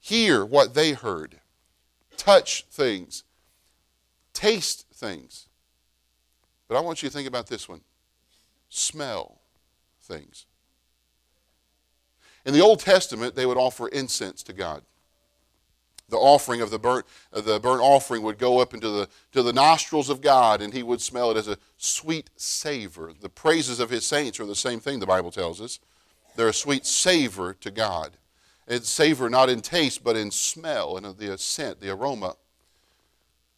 hear 0.02 0.44
what 0.44 0.74
they 0.74 0.92
heard, 0.92 1.40
touch 2.16 2.66
things, 2.70 3.22
taste 4.34 4.84
things. 4.92 5.48
But 6.68 6.76
I 6.76 6.80
want 6.80 7.02
you 7.02 7.08
to 7.08 7.14
think 7.14 7.28
about 7.28 7.46
this 7.46 7.68
one 7.68 7.80
smell 8.68 9.38
things. 10.00 10.46
In 12.44 12.52
the 12.52 12.62
Old 12.62 12.80
Testament, 12.80 13.36
they 13.36 13.46
would 13.46 13.58
offer 13.58 13.86
incense 13.88 14.42
to 14.44 14.52
God. 14.52 14.82
The 16.08 16.16
offering 16.16 16.62
of 16.62 16.70
the 16.70 16.78
burnt, 16.78 17.06
the 17.30 17.60
burnt 17.60 17.82
offering 17.82 18.22
would 18.22 18.38
go 18.38 18.58
up 18.58 18.74
into 18.74 18.88
the, 18.88 19.08
to 19.32 19.42
the 19.42 19.52
nostrils 19.52 20.10
of 20.10 20.20
God, 20.20 20.60
and 20.60 20.72
he 20.72 20.82
would 20.82 21.00
smell 21.00 21.30
it 21.30 21.36
as 21.36 21.48
a 21.48 21.58
sweet 21.76 22.30
savor. 22.36 23.12
The 23.18 23.28
praises 23.28 23.78
of 23.78 23.90
his 23.90 24.06
saints 24.06 24.40
are 24.40 24.46
the 24.46 24.54
same 24.54 24.80
thing, 24.80 24.98
the 24.98 25.06
Bible 25.06 25.30
tells 25.30 25.60
us. 25.60 25.78
They're 26.34 26.48
a 26.48 26.54
sweet 26.54 26.86
savor 26.86 27.54
to 27.54 27.70
God. 27.70 28.16
It's 28.72 28.88
savor 28.88 29.28
not 29.28 29.50
in 29.50 29.60
taste, 29.60 30.02
but 30.02 30.16
in 30.16 30.30
smell 30.30 30.96
and 30.96 31.04
the 31.18 31.36
scent, 31.36 31.78
the 31.82 31.90
aroma. 31.90 32.36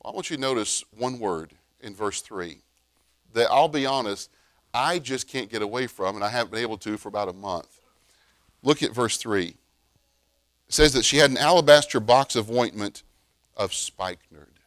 I 0.05 0.11
want 0.11 0.29
you 0.29 0.35
to 0.35 0.43
notice 0.43 0.83
one 0.91 1.21
word 1.21 1.53
in 1.81 1.95
verse 1.95 2.21
3 2.21 2.59
that 3.33 3.49
I'll 3.49 3.69
be 3.69 3.87
honest, 3.87 4.29
I 4.73 4.99
just 4.99 5.29
can't 5.29 5.49
get 5.49 5.63
away 5.63 5.87
from, 5.87 6.17
and 6.17 6.25
I 6.25 6.31
haven't 6.31 6.51
been 6.51 6.63
able 6.63 6.79
to 6.79 6.97
for 6.97 7.11
about 7.11 7.29
a 7.29 7.33
month. 7.33 7.81
Look 8.65 8.83
at 8.83 8.93
verse 8.93 9.17
3. 9.17 9.47
It 9.47 9.57
says 10.69 10.93
that 10.95 11.05
she 11.05 11.19
had 11.19 11.31
an 11.31 11.39
alabaster 11.39 12.01
box 12.01 12.35
of 12.35 12.51
ointment 12.51 13.05
of 13.57 13.73
spikenard. 13.73 14.59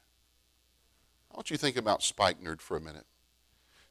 I 1.30 1.36
want 1.36 1.50
you 1.50 1.58
to 1.58 1.62
think 1.62 1.76
about 1.76 2.04
spikenard 2.04 2.62
for 2.62 2.78
a 2.78 2.82
minute. 2.82 3.06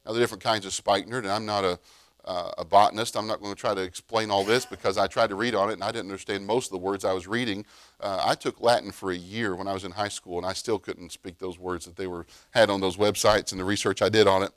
Now, 0.03 0.11
there 0.11 0.21
are 0.21 0.23
different 0.23 0.43
kinds 0.43 0.65
of 0.65 0.73
spikenard, 0.73 1.23
and 1.23 1.31
I'm 1.31 1.45
not 1.45 1.63
a, 1.63 1.79
uh, 2.27 2.51
a 2.57 2.65
botanist. 2.65 3.15
I'm 3.15 3.25
not 3.25 3.41
going 3.41 3.55
to 3.55 3.59
try 3.59 3.73
to 3.73 3.81
explain 3.81 4.29
all 4.29 4.43
this 4.43 4.65
because 4.65 4.97
I 4.97 5.07
tried 5.07 5.29
to 5.29 5.35
read 5.35 5.55
on 5.55 5.69
it 5.69 5.73
and 5.73 5.83
I 5.83 5.91
didn't 5.91 6.11
understand 6.11 6.45
most 6.45 6.67
of 6.67 6.71
the 6.71 6.77
words 6.77 7.05
I 7.05 7.13
was 7.13 7.25
reading. 7.25 7.65
Uh, 8.01 8.21
I 8.23 8.35
took 8.35 8.61
Latin 8.61 8.91
for 8.91 9.11
a 9.11 9.15
year 9.15 9.55
when 9.55 9.67
I 9.67 9.73
was 9.73 9.85
in 9.85 9.91
high 9.91 10.09
school, 10.09 10.37
and 10.37 10.45
I 10.45 10.53
still 10.53 10.77
couldn't 10.77 11.11
speak 11.11 11.39
those 11.39 11.57
words 11.57 11.85
that 11.85 11.95
they 11.95 12.05
were 12.05 12.25
had 12.51 12.69
on 12.69 12.81
those 12.81 12.97
websites 12.97 13.51
and 13.51 13.59
the 13.59 13.65
research 13.65 14.01
I 14.01 14.09
did 14.09 14.27
on 14.27 14.43
it. 14.43 14.51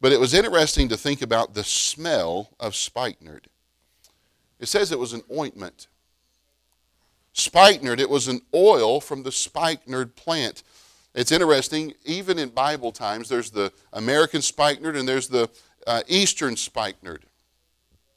But 0.00 0.12
it 0.12 0.18
was 0.18 0.34
interesting 0.34 0.88
to 0.88 0.96
think 0.96 1.22
about 1.22 1.54
the 1.54 1.62
smell 1.62 2.50
of 2.58 2.74
spikenard. 2.74 3.46
It 4.58 4.66
says 4.66 4.90
it 4.90 4.98
was 4.98 5.12
an 5.12 5.22
ointment. 5.32 5.86
Spikenard, 7.32 8.00
it 8.00 8.10
was 8.10 8.28
an 8.28 8.42
oil 8.52 9.00
from 9.00 9.22
the 9.22 9.32
spikenard 9.32 10.16
plant. 10.16 10.64
It's 11.14 11.30
interesting, 11.30 11.92
even 12.04 12.38
in 12.38 12.48
Bible 12.48 12.90
times, 12.90 13.28
there's 13.28 13.50
the 13.50 13.72
American 13.92 14.42
spikenard 14.42 14.96
and 14.96 15.06
there's 15.06 15.28
the 15.28 15.48
uh, 15.86 16.02
eastern 16.08 16.56
spikenard. 16.56 17.26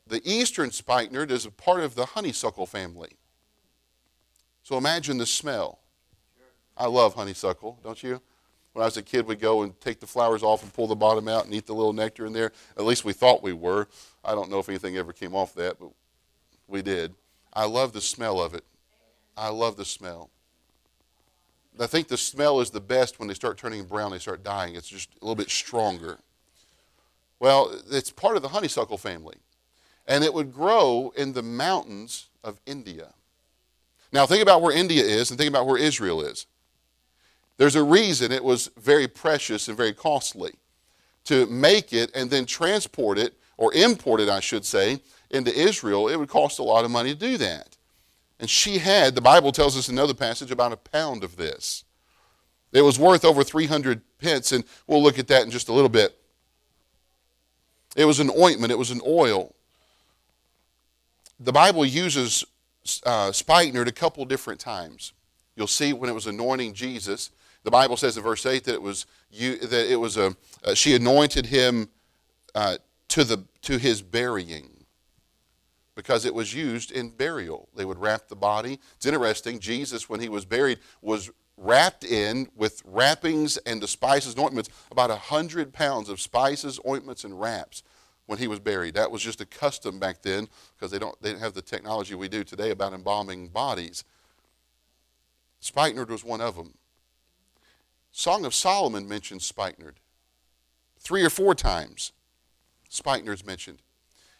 The 0.07 0.21
eastern 0.23 0.71
spikenard 0.71 1.31
is 1.31 1.45
a 1.45 1.51
part 1.51 1.81
of 1.81 1.95
the 1.95 2.05
honeysuckle 2.05 2.65
family. 2.65 3.13
So 4.63 4.77
imagine 4.77 5.17
the 5.17 5.25
smell. 5.25 5.79
I 6.77 6.87
love 6.87 7.15
honeysuckle, 7.15 7.79
don't 7.83 8.01
you? 8.03 8.21
When 8.73 8.83
I 8.83 8.85
was 8.85 8.97
a 8.97 9.01
kid, 9.01 9.25
we'd 9.25 9.39
go 9.39 9.61
and 9.63 9.79
take 9.79 9.99
the 10.01 10.07
flowers 10.07 10.43
off 10.43 10.61
and 10.61 10.73
pull 10.73 10.87
the 10.87 10.95
bottom 10.95 11.27
out 11.27 11.45
and 11.45 11.53
eat 11.53 11.65
the 11.65 11.73
little 11.73 11.93
nectar 11.93 12.25
in 12.25 12.33
there. 12.33 12.51
At 12.77 12.83
least 12.83 13.05
we 13.05 13.13
thought 13.13 13.41
we 13.41 13.53
were. 13.53 13.87
I 14.23 14.35
don't 14.35 14.49
know 14.49 14.59
if 14.59 14.67
anything 14.67 14.97
ever 14.97 15.13
came 15.13 15.33
off 15.33 15.55
that, 15.55 15.79
but 15.79 15.91
we 16.67 16.81
did. 16.81 17.15
I 17.53 17.65
love 17.65 17.93
the 17.93 18.01
smell 18.01 18.41
of 18.41 18.53
it. 18.53 18.65
I 19.37 19.49
love 19.49 19.77
the 19.77 19.85
smell. 19.85 20.29
I 21.79 21.87
think 21.87 22.07
the 22.07 22.17
smell 22.17 22.59
is 22.59 22.69
the 22.69 22.81
best 22.81 23.19
when 23.19 23.27
they 23.27 23.33
start 23.33 23.57
turning 23.57 23.85
brown, 23.85 24.11
they 24.11 24.19
start 24.19 24.43
dying. 24.43 24.75
It's 24.75 24.87
just 24.87 25.09
a 25.21 25.25
little 25.25 25.35
bit 25.35 25.49
stronger. 25.49 26.19
Well, 27.39 27.73
it's 27.91 28.11
part 28.11 28.35
of 28.35 28.41
the 28.41 28.49
honeysuckle 28.49 28.97
family. 28.97 29.37
And 30.07 30.23
it 30.23 30.33
would 30.33 30.53
grow 30.53 31.11
in 31.17 31.33
the 31.33 31.41
mountains 31.41 32.27
of 32.43 32.59
India. 32.65 33.13
Now, 34.11 34.25
think 34.25 34.41
about 34.41 34.61
where 34.61 34.75
India 34.75 35.03
is 35.03 35.29
and 35.29 35.37
think 35.37 35.49
about 35.49 35.65
where 35.65 35.77
Israel 35.77 36.21
is. 36.21 36.45
There's 37.57 37.75
a 37.75 37.83
reason 37.83 38.31
it 38.31 38.43
was 38.43 38.69
very 38.77 39.07
precious 39.07 39.67
and 39.67 39.75
very 39.75 39.93
costly 39.93 40.53
to 41.25 41.45
make 41.47 41.91
it 41.91 42.11
and 42.13 42.29
then 42.29 42.45
transport 42.45 43.17
it, 43.17 43.33
or 43.57 43.73
import 43.73 44.21
it, 44.21 44.29
I 44.29 44.39
should 44.41 44.65
say, 44.65 45.01
into 45.31 45.53
Israel, 45.53 46.07
it 46.07 46.17
would 46.17 46.29
cost 46.29 46.59
a 46.59 46.63
lot 46.63 46.85
of 46.85 46.91
money 46.91 47.13
to 47.13 47.19
do 47.19 47.37
that. 47.37 47.77
And 48.39 48.49
she 48.49 48.77
had, 48.77 49.15
the 49.15 49.21
Bible 49.21 49.51
tells 49.51 49.77
us 49.77 49.89
in 49.89 49.95
another 49.97 50.13
passage, 50.13 50.51
about 50.51 50.73
a 50.73 50.77
pound 50.77 51.23
of 51.23 51.37
this. 51.37 51.83
It 52.73 52.81
was 52.81 52.99
worth 52.99 53.23
over 53.23 53.43
300 53.43 54.01
pence, 54.19 54.51
and 54.51 54.65
we'll 54.87 55.01
look 55.01 55.17
at 55.17 55.27
that 55.27 55.43
in 55.43 55.51
just 55.51 55.69
a 55.69 55.73
little 55.73 55.89
bit. 55.89 56.19
It 57.95 58.05
was 58.05 58.19
an 58.19 58.29
ointment, 58.37 58.71
it 58.71 58.77
was 58.77 58.91
an 58.91 59.01
oil. 59.05 59.55
the 61.39 61.51
Bible 61.51 61.85
uses 61.85 62.45
uh, 63.05 63.31
spikenard 63.31 63.87
a 63.87 63.91
couple 63.91 64.25
different 64.25 64.59
times. 64.59 65.13
You'll 65.55 65.67
see 65.67 65.93
when 65.93 66.09
it 66.09 66.13
was 66.13 66.27
anointing 66.27 66.73
Jesus, 66.73 67.31
the 67.63 67.71
Bible 67.71 67.97
says 67.97 68.15
in 68.15 68.23
verse 68.23 68.45
8 68.45 68.63
that 68.65 68.75
it 68.75 68.81
was, 68.81 69.07
you, 69.31 69.57
that 69.57 69.91
it 69.91 69.95
was 69.95 70.17
a, 70.17 70.35
uh, 70.63 70.75
she 70.75 70.95
anointed 70.95 71.47
him 71.47 71.89
uh, 72.53 72.77
to, 73.09 73.23
the, 73.23 73.43
to 73.63 73.77
his 73.79 74.03
burying 74.03 74.69
because 75.95 76.25
it 76.25 76.35
was 76.35 76.53
used 76.53 76.91
in 76.91 77.09
burial. 77.09 77.67
They 77.75 77.85
would 77.85 77.97
wrap 77.97 78.27
the 78.27 78.35
body. 78.35 78.79
It's 78.97 79.05
interesting, 79.07 79.59
Jesus, 79.59 80.07
when 80.07 80.19
he 80.19 80.29
was 80.29 80.45
buried, 80.45 80.79
was 81.01 81.31
wrapped 81.57 82.03
in 82.03 82.49
with 82.55 82.81
wrappings 82.85 83.57
and 83.57 83.81
the 83.81 83.87
spices 83.87 84.33
and 84.33 84.43
ointments, 84.43 84.69
about 84.91 85.11
a 85.11 85.15
hundred 85.15 85.73
pounds 85.73 86.09
of 86.09 86.19
spices, 86.19 86.79
ointments, 86.87 87.23
and 87.23 87.39
wraps 87.39 87.83
when 88.25 88.39
he 88.39 88.47
was 88.47 88.59
buried. 88.59 88.95
That 88.95 89.11
was 89.11 89.21
just 89.21 89.41
a 89.41 89.45
custom 89.45 89.99
back 89.99 90.21
then 90.21 90.47
because 90.75 90.91
they 90.91 90.99
don't 90.99 91.19
they 91.21 91.29
didn't 91.29 91.41
have 91.41 91.53
the 91.53 91.61
technology 91.61 92.15
we 92.15 92.27
do 92.27 92.43
today 92.43 92.71
about 92.71 92.93
embalming 92.93 93.49
bodies. 93.49 94.03
Spikenard 95.59 96.09
was 96.09 96.23
one 96.23 96.41
of 96.41 96.55
them. 96.55 96.73
Song 98.11 98.45
of 98.45 98.53
Solomon 98.53 99.07
mentions 99.07 99.45
spikenard. 99.45 99.99
Three 100.99 101.23
or 101.23 101.29
four 101.29 101.55
times 101.55 102.11
spikenard's 102.89 103.45
mentioned. 103.45 103.81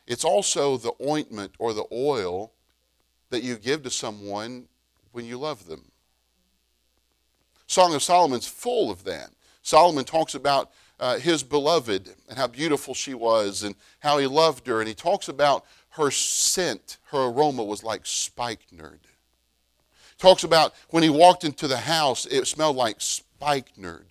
It's 0.08 0.24
also 0.24 0.78
the 0.78 0.94
ointment 1.06 1.54
or 1.60 1.74
the 1.74 1.86
oil 1.92 2.54
that 3.30 3.44
you 3.44 3.56
give 3.56 3.84
to 3.84 3.90
someone 3.90 4.68
when 5.12 5.26
you 5.26 5.38
love 5.38 5.68
them. 5.68 5.92
Song 7.68 7.94
of 7.94 8.04
Solomon's 8.04 8.48
full 8.48 8.92
of 8.92 9.04
that. 9.06 9.30
Solomon 9.62 10.06
talks 10.06 10.36
about 10.36 10.72
uh, 11.00 11.18
his 11.18 11.44
beloved 11.44 12.14
and 12.30 12.38
how 12.38 12.48
beautiful 12.48 12.94
she 12.94 13.14
was 13.14 13.64
and 13.64 13.76
how 14.00 14.18
he 14.18 14.28
loved 14.28 14.68
her. 14.68 14.80
And 14.80 14.88
he 14.88 14.94
talks 14.94 15.28
about 15.28 15.66
her 15.92 16.12
scent, 16.12 16.98
her 17.12 17.26
aroma 17.26 17.64
was 17.64 17.84
like 17.84 18.02
spikenard. 18.06 19.00
Talks 20.18 20.44
about 20.44 20.74
when 20.90 21.04
he 21.04 21.10
walked 21.10 21.44
into 21.44 21.68
the 21.68 21.78
house, 21.78 22.26
it 22.26 22.48
smelled 22.48 22.76
like 22.76 22.98
spikenard. 23.00 24.08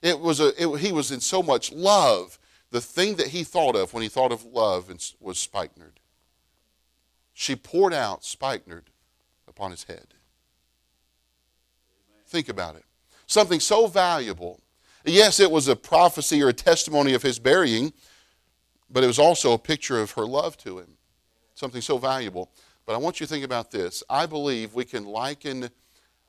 It 0.00 0.18
was 0.18 0.40
a, 0.40 0.48
it, 0.62 0.78
he 0.78 0.92
was 0.92 1.10
in 1.10 1.20
so 1.20 1.42
much 1.42 1.72
love. 1.72 2.38
The 2.70 2.80
thing 2.80 3.16
that 3.16 3.28
he 3.28 3.44
thought 3.44 3.76
of 3.76 3.92
when 3.92 4.02
he 4.02 4.08
thought 4.08 4.32
of 4.32 4.44
love 4.44 4.92
was 5.20 5.38
spikenard. 5.38 6.00
She 7.34 7.54
poured 7.54 7.92
out 7.92 8.24
spikenard 8.24 8.90
upon 9.46 9.70
his 9.70 9.84
head. 9.84 10.14
Think 12.32 12.48
about 12.48 12.76
it. 12.76 12.84
Something 13.26 13.60
so 13.60 13.86
valuable. 13.86 14.58
Yes, 15.04 15.38
it 15.38 15.50
was 15.50 15.68
a 15.68 15.76
prophecy 15.76 16.42
or 16.42 16.48
a 16.48 16.54
testimony 16.54 17.12
of 17.12 17.22
his 17.22 17.38
burying, 17.38 17.92
but 18.88 19.04
it 19.04 19.06
was 19.06 19.18
also 19.18 19.52
a 19.52 19.58
picture 19.58 20.00
of 20.00 20.12
her 20.12 20.24
love 20.24 20.56
to 20.58 20.78
him. 20.78 20.96
Something 21.54 21.82
so 21.82 21.98
valuable. 21.98 22.50
But 22.86 22.94
I 22.94 22.96
want 22.96 23.20
you 23.20 23.26
to 23.26 23.30
think 23.30 23.44
about 23.44 23.70
this. 23.70 24.02
I 24.08 24.24
believe 24.24 24.72
we 24.72 24.86
can 24.86 25.04
liken 25.04 25.68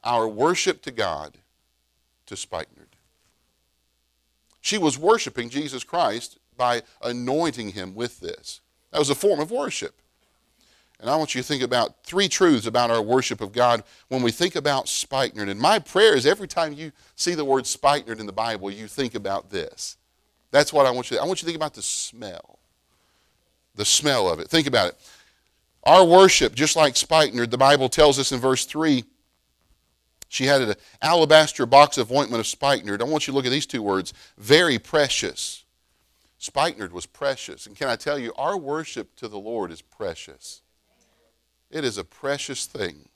our 0.03 0.27
worship 0.27 0.81
to 0.81 0.91
God 0.91 1.37
to 2.25 2.35
spikenard. 2.35 2.97
She 4.59 4.77
was 4.77 4.99
worshiping 4.99 5.49
Jesus 5.49 5.85
Christ 5.85 6.37
by 6.57 6.81
anointing 7.01 7.69
him 7.69 7.95
with 7.95 8.19
this. 8.19 8.59
That 8.91 8.99
was 8.99 9.09
a 9.09 9.15
form 9.15 9.39
of 9.39 9.51
worship. 9.51 10.01
And 11.03 11.09
I 11.09 11.17
want 11.17 11.35
you 11.35 11.41
to 11.41 11.45
think 11.45 11.63
about 11.63 12.01
three 12.05 12.29
truths 12.29 12.65
about 12.65 12.89
our 12.89 13.01
worship 13.01 13.41
of 13.41 13.51
God 13.51 13.83
when 14.07 14.23
we 14.23 14.31
think 14.31 14.55
about 14.55 14.87
spikenard. 14.87 15.49
And 15.49 15.59
my 15.59 15.77
prayer 15.77 16.15
is 16.15 16.25
every 16.25 16.47
time 16.47 16.71
you 16.71 16.93
see 17.17 17.35
the 17.35 17.43
word 17.43 17.67
spikenard 17.67 18.21
in 18.21 18.25
the 18.25 18.31
Bible, 18.31 18.71
you 18.71 18.87
think 18.87 19.13
about 19.13 19.49
this. 19.49 19.97
That's 20.51 20.71
what 20.71 20.85
I 20.85 20.91
want 20.91 21.11
you 21.11 21.17
to 21.17 21.21
I 21.21 21.25
want 21.25 21.41
you 21.41 21.45
to 21.45 21.45
think 21.47 21.57
about 21.57 21.73
the 21.73 21.81
smell. 21.81 22.57
The 23.75 23.83
smell 23.83 24.29
of 24.29 24.39
it. 24.39 24.47
Think 24.47 24.65
about 24.65 24.91
it. 24.91 24.97
Our 25.83 26.05
worship, 26.05 26.55
just 26.55 26.77
like 26.77 26.95
spikenard, 26.95 27.51
the 27.51 27.57
Bible 27.57 27.89
tells 27.89 28.17
us 28.17 28.31
in 28.31 28.39
verse 28.39 28.63
3, 28.63 29.03
she 30.29 30.45
had 30.45 30.61
an 30.61 30.75
alabaster 31.01 31.65
box 31.65 31.97
of 31.97 32.13
ointment 32.13 32.39
of 32.39 32.47
spikenard. 32.47 33.01
I 33.01 33.05
want 33.05 33.27
you 33.27 33.33
to 33.33 33.35
look 33.35 33.45
at 33.45 33.51
these 33.51 33.65
two 33.65 33.83
words 33.83 34.13
very 34.37 34.79
precious. 34.79 35.65
Spikenard 36.37 36.93
was 36.93 37.05
precious. 37.05 37.67
And 37.67 37.75
can 37.75 37.89
I 37.89 37.97
tell 37.97 38.17
you, 38.17 38.31
our 38.37 38.57
worship 38.57 39.17
to 39.17 39.27
the 39.27 39.37
Lord 39.37 39.69
is 39.69 39.81
precious. 39.81 40.61
It 41.73 41.83
is 41.83 41.97
a 41.97 42.03
precious 42.03 42.65
thing. 42.65 43.09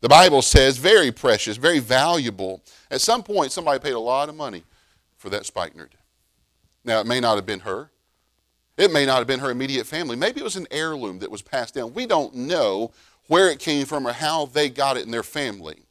The 0.00 0.08
Bible 0.08 0.42
says 0.42 0.78
very 0.78 1.10
precious, 1.10 1.56
very 1.56 1.80
valuable. 1.80 2.62
At 2.90 3.00
some 3.00 3.22
point, 3.22 3.50
somebody 3.50 3.80
paid 3.80 3.94
a 3.94 3.98
lot 3.98 4.28
of 4.28 4.36
money 4.36 4.62
for 5.16 5.28
that 5.30 5.46
spikenard. 5.46 5.96
Now, 6.84 7.00
it 7.00 7.06
may 7.06 7.18
not 7.18 7.34
have 7.34 7.46
been 7.46 7.60
her. 7.60 7.90
It 8.76 8.92
may 8.92 9.06
not 9.06 9.18
have 9.18 9.26
been 9.26 9.40
her 9.40 9.50
immediate 9.50 9.86
family. 9.86 10.16
Maybe 10.16 10.40
it 10.40 10.44
was 10.44 10.56
an 10.56 10.68
heirloom 10.70 11.18
that 11.18 11.30
was 11.30 11.42
passed 11.42 11.74
down. 11.74 11.94
We 11.94 12.06
don't 12.06 12.34
know 12.34 12.92
where 13.26 13.50
it 13.50 13.58
came 13.58 13.86
from 13.86 14.06
or 14.06 14.12
how 14.12 14.46
they 14.46 14.68
got 14.68 14.96
it 14.96 15.04
in 15.04 15.10
their 15.10 15.22
family. 15.22 15.82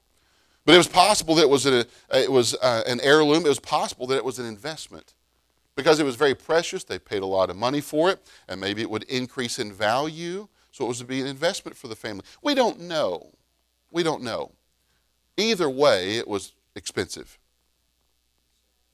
But 0.63 0.75
it 0.75 0.77
was 0.77 0.87
possible 0.87 1.35
that 1.35 1.43
it 1.43 1.49
was, 1.49 1.65
a, 1.65 1.85
it 2.13 2.31
was 2.31 2.55
uh, 2.55 2.83
an 2.87 3.01
heirloom. 3.01 3.45
It 3.45 3.49
was 3.49 3.59
possible 3.59 4.07
that 4.07 4.15
it 4.15 4.25
was 4.25 4.39
an 4.39 4.45
investment. 4.45 5.13
Because 5.75 5.99
it 5.99 6.05
was 6.05 6.15
very 6.15 6.35
precious, 6.35 6.85
they 6.85 6.97
paid 6.97 7.23
a 7.23 7.25
lot 7.25 7.49
of 7.49 7.57
money 7.57 7.81
for 7.81 8.09
it, 8.09 8.19
and 8.47 8.61
maybe 8.61 8.81
it 8.81 8.89
would 8.89 9.03
increase 9.03 9.59
in 9.59 9.73
value. 9.73 10.47
So 10.75 10.83
it 10.83 10.89
was 10.89 10.99
to 10.99 11.05
be 11.05 11.21
an 11.21 11.27
investment 11.27 11.77
for 11.77 11.87
the 11.87 11.95
family. 11.95 12.25
We 12.41 12.53
don't 12.53 12.81
know. 12.81 13.31
We 13.93 14.03
don't 14.03 14.21
know. 14.21 14.51
Either 15.37 15.69
way, 15.69 16.17
it 16.17 16.27
was 16.27 16.51
expensive. 16.75 17.39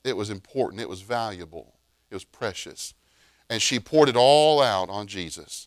It 0.04 0.16
was 0.16 0.30
important. 0.30 0.80
It 0.80 0.88
was 0.88 1.00
valuable. 1.00 1.74
It 2.08 2.14
was 2.14 2.22
precious. 2.22 2.94
And 3.50 3.60
she 3.60 3.80
poured 3.80 4.08
it 4.08 4.14
all 4.14 4.62
out 4.62 4.90
on 4.90 5.08
Jesus. 5.08 5.66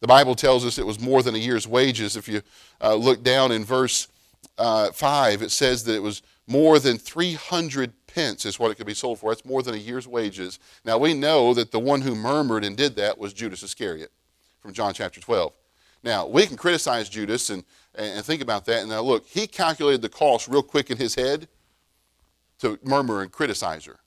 The 0.00 0.06
Bible 0.06 0.34
tells 0.34 0.64
us 0.64 0.78
it 0.78 0.86
was 0.86 0.98
more 0.98 1.22
than 1.22 1.34
a 1.34 1.38
year's 1.38 1.68
wages. 1.68 2.16
If 2.16 2.26
you 2.26 2.40
uh, 2.80 2.94
look 2.94 3.22
down 3.22 3.52
in 3.52 3.66
verse 3.66 4.08
uh, 4.56 4.92
5, 4.92 5.42
it 5.42 5.50
says 5.50 5.84
that 5.84 5.94
it 5.94 6.02
was 6.02 6.22
more 6.46 6.78
than 6.78 6.96
300 6.96 7.92
pence 8.06 8.46
is 8.46 8.58
what 8.58 8.70
it 8.70 8.76
could 8.76 8.86
be 8.86 8.94
sold 8.94 9.18
for. 9.18 9.30
That's 9.30 9.44
more 9.44 9.62
than 9.62 9.74
a 9.74 9.76
year's 9.76 10.08
wages. 10.08 10.58
Now 10.86 10.96
we 10.96 11.12
know 11.12 11.52
that 11.52 11.70
the 11.70 11.78
one 11.78 12.00
who 12.00 12.14
murmured 12.14 12.64
and 12.64 12.74
did 12.74 12.96
that 12.96 13.18
was 13.18 13.34
Judas 13.34 13.62
Iscariot 13.62 14.10
from 14.64 14.72
John 14.72 14.94
chapter 14.94 15.20
12. 15.20 15.52
Now, 16.02 16.26
we 16.26 16.46
can 16.46 16.56
criticize 16.56 17.10
Judas 17.10 17.50
and, 17.50 17.64
and 17.94 18.24
think 18.24 18.40
about 18.40 18.64
that. 18.64 18.80
And 18.80 18.88
now, 18.88 19.02
look, 19.02 19.26
he 19.26 19.46
calculated 19.46 20.00
the 20.00 20.08
cost 20.08 20.48
real 20.48 20.62
quick 20.62 20.90
in 20.90 20.96
his 20.96 21.14
head 21.14 21.48
to 22.60 22.78
murmur 22.82 23.20
and 23.20 23.30
criticize 23.30 23.84
her. 23.84 23.98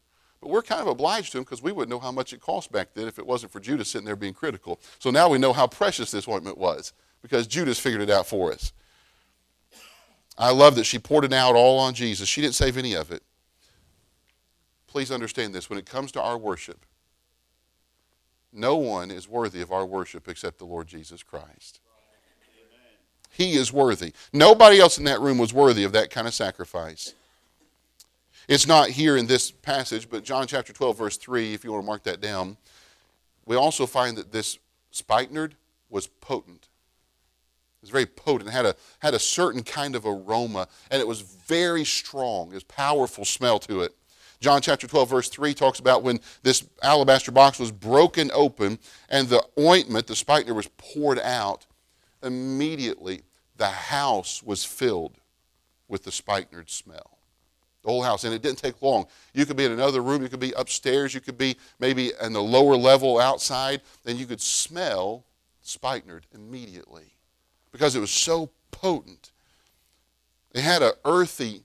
But 0.41 0.49
we're 0.49 0.63
kind 0.63 0.81
of 0.81 0.87
obliged 0.87 1.31
to 1.33 1.37
him 1.37 1.43
because 1.43 1.61
we 1.61 1.71
wouldn't 1.71 1.91
know 1.91 1.99
how 1.99 2.11
much 2.11 2.33
it 2.33 2.41
cost 2.41 2.71
back 2.71 2.95
then 2.95 3.07
if 3.07 3.19
it 3.19 3.27
wasn't 3.27 3.51
for 3.51 3.59
Judas 3.59 3.89
sitting 3.89 4.05
there 4.05 4.15
being 4.15 4.33
critical. 4.33 4.79
So 4.97 5.11
now 5.11 5.29
we 5.29 5.37
know 5.37 5.53
how 5.53 5.67
precious 5.67 6.09
this 6.09 6.27
ointment 6.27 6.57
was 6.57 6.91
because 7.21 7.45
Judas 7.45 7.77
figured 7.77 8.01
it 8.01 8.09
out 8.09 8.25
for 8.25 8.51
us. 8.51 8.73
I 10.39 10.51
love 10.51 10.75
that 10.77 10.85
she 10.85 10.97
poured 10.97 11.25
it 11.25 11.33
out 11.33 11.53
all 11.53 11.77
on 11.77 11.93
Jesus. 11.93 12.27
She 12.27 12.41
didn't 12.41 12.55
save 12.55 12.77
any 12.77 12.95
of 12.95 13.11
it. 13.11 13.21
Please 14.87 15.11
understand 15.11 15.53
this 15.53 15.69
when 15.69 15.77
it 15.77 15.85
comes 15.85 16.11
to 16.13 16.21
our 16.21 16.37
worship, 16.39 16.83
no 18.53 18.75
one 18.75 19.11
is 19.11 19.27
worthy 19.27 19.61
of 19.61 19.71
our 19.71 19.85
worship 19.85 20.27
except 20.27 20.57
the 20.57 20.65
Lord 20.65 20.87
Jesus 20.87 21.23
Christ. 21.23 21.79
He 23.29 23.53
is 23.53 23.71
worthy. 23.71 24.13
Nobody 24.33 24.79
else 24.79 24.97
in 24.97 25.03
that 25.03 25.21
room 25.21 25.37
was 25.37 25.53
worthy 25.53 25.83
of 25.83 25.91
that 25.91 26.09
kind 26.09 26.27
of 26.27 26.33
sacrifice. 26.33 27.13
It's 28.47 28.65
not 28.65 28.89
here 28.89 29.17
in 29.17 29.27
this 29.27 29.51
passage, 29.51 30.09
but 30.09 30.23
John 30.23 30.47
chapter 30.47 30.71
12, 30.71 30.97
verse 30.97 31.17
3, 31.17 31.53
if 31.53 31.63
you 31.63 31.71
want 31.71 31.83
to 31.83 31.85
mark 31.85 32.03
that 32.03 32.21
down, 32.21 32.57
we 33.45 33.55
also 33.55 33.85
find 33.85 34.17
that 34.17 34.31
this 34.31 34.57
spikenard 34.91 35.55
was 35.89 36.07
potent. 36.07 36.69
It 37.79 37.81
was 37.81 37.89
very 37.89 38.05
potent, 38.05 38.49
had 38.49 38.65
a, 38.65 38.75
had 38.99 39.13
a 39.13 39.19
certain 39.19 39.63
kind 39.63 39.95
of 39.95 40.05
aroma, 40.05 40.67
and 40.89 41.01
it 41.01 41.07
was 41.07 41.21
very 41.21 41.83
strong. 41.83 42.51
It 42.51 42.55
was 42.55 42.63
powerful 42.63 43.25
smell 43.25 43.59
to 43.59 43.81
it. 43.81 43.95
John 44.39 44.61
chapter 44.61 44.87
12, 44.87 45.09
verse 45.09 45.29
3 45.29 45.53
talks 45.53 45.79
about 45.79 46.03
when 46.03 46.19
this 46.43 46.67
alabaster 46.83 47.31
box 47.31 47.57
was 47.57 47.71
broken 47.71 48.29
open 48.33 48.77
and 49.09 49.27
the 49.27 49.43
ointment, 49.59 50.07
the 50.07 50.15
spikenard, 50.15 50.55
was 50.55 50.69
poured 50.77 51.19
out. 51.19 51.65
Immediately, 52.21 53.23
the 53.55 53.67
house 53.67 54.43
was 54.43 54.63
filled 54.63 55.17
with 55.87 56.03
the 56.03 56.11
spikenard 56.11 56.69
smell. 56.69 57.17
The 57.83 57.89
whole 57.89 58.03
house. 58.03 58.25
And 58.25 58.33
it 58.33 58.41
didn't 58.41 58.59
take 58.59 58.81
long. 58.81 59.07
You 59.33 59.45
could 59.45 59.57
be 59.57 59.65
in 59.65 59.71
another 59.71 60.03
room, 60.03 60.21
you 60.21 60.29
could 60.29 60.39
be 60.39 60.53
upstairs, 60.53 61.13
you 61.13 61.21
could 61.21 61.37
be 61.37 61.57
maybe 61.79 62.11
in 62.21 62.33
the 62.33 62.43
lower 62.43 62.75
level 62.75 63.19
outside, 63.19 63.81
and 64.05 64.19
you 64.19 64.25
could 64.25 64.41
smell 64.41 65.25
spikenard 65.61 66.27
immediately 66.33 67.15
because 67.71 67.95
it 67.95 67.99
was 67.99 68.11
so 68.11 68.51
potent. 68.71 69.31
It 70.53 70.61
had 70.61 70.81
an 70.81 70.93
earthy, 71.05 71.63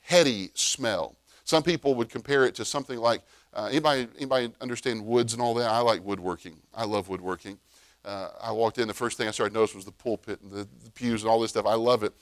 heady 0.00 0.50
smell. 0.54 1.16
Some 1.52 1.62
people 1.62 1.94
would 1.96 2.08
compare 2.08 2.46
it 2.46 2.54
to 2.54 2.64
something 2.64 2.98
like 2.98 3.20
uh, 3.52 3.68
anybody, 3.70 4.08
anybody 4.16 4.50
understand 4.62 5.04
woods 5.04 5.34
and 5.34 5.42
all 5.42 5.52
that? 5.52 5.70
I 5.70 5.80
like 5.80 6.02
woodworking. 6.02 6.56
I 6.74 6.86
love 6.86 7.10
woodworking. 7.10 7.58
Uh, 8.06 8.28
I 8.40 8.52
walked 8.52 8.78
in, 8.78 8.88
the 8.88 8.94
first 8.94 9.18
thing 9.18 9.28
I 9.28 9.32
started 9.32 9.52
noticing 9.52 9.76
was 9.76 9.84
the 9.84 9.92
pulpit 9.92 10.40
and 10.40 10.50
the, 10.50 10.66
the 10.82 10.90
pews 10.92 11.20
and 11.20 11.30
all 11.30 11.38
this 11.38 11.50
stuff. 11.50 11.66
I 11.66 11.74
love 11.74 12.04
it. 12.04 12.14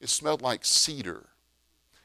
It 0.00 0.08
smelled 0.08 0.42
like 0.42 0.64
cedar 0.64 1.26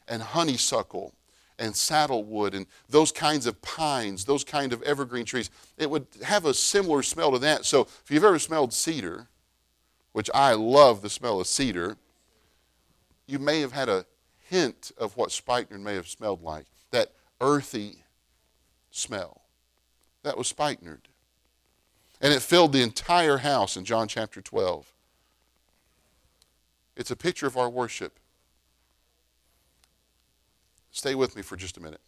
and 0.06 0.22
honeysuckle 0.22 1.14
and 1.58 1.74
saddlewood 1.74 2.54
and 2.54 2.64
those 2.88 3.10
kinds 3.10 3.46
of 3.46 3.60
pines, 3.60 4.24
those 4.24 4.44
kind 4.44 4.72
of 4.72 4.80
evergreen 4.82 5.24
trees. 5.24 5.50
It 5.78 5.90
would 5.90 6.06
have 6.22 6.44
a 6.44 6.54
similar 6.54 7.02
smell 7.02 7.32
to 7.32 7.40
that. 7.40 7.64
So 7.64 7.88
if 8.04 8.04
you've 8.08 8.22
ever 8.22 8.38
smelled 8.38 8.72
cedar, 8.72 9.26
which 10.12 10.30
I 10.32 10.52
love 10.52 11.02
the 11.02 11.10
smell 11.10 11.40
of 11.40 11.48
cedar, 11.48 11.96
you 13.26 13.40
may 13.40 13.62
have 13.62 13.72
had 13.72 13.88
a 13.88 14.06
hint 14.48 14.92
of 14.96 15.16
what 15.16 15.30
spikenard 15.30 15.80
may 15.80 15.94
have 15.94 16.08
smelled 16.08 16.42
like. 16.42 16.66
That 16.90 17.12
earthy 17.40 18.04
smell. 18.90 19.42
That 20.22 20.38
was 20.38 20.48
spikenard. 20.48 21.08
And 22.20 22.32
it 22.32 22.42
filled 22.42 22.72
the 22.72 22.82
entire 22.82 23.38
house 23.38 23.76
in 23.76 23.84
John 23.84 24.08
chapter 24.08 24.40
12. 24.40 24.92
It's 26.96 27.10
a 27.10 27.16
picture 27.16 27.46
of 27.46 27.56
our 27.56 27.70
worship. 27.70 28.18
Stay 30.90 31.14
with 31.14 31.36
me 31.36 31.42
for 31.42 31.56
just 31.56 31.76
a 31.76 31.80
minute. 31.80 32.00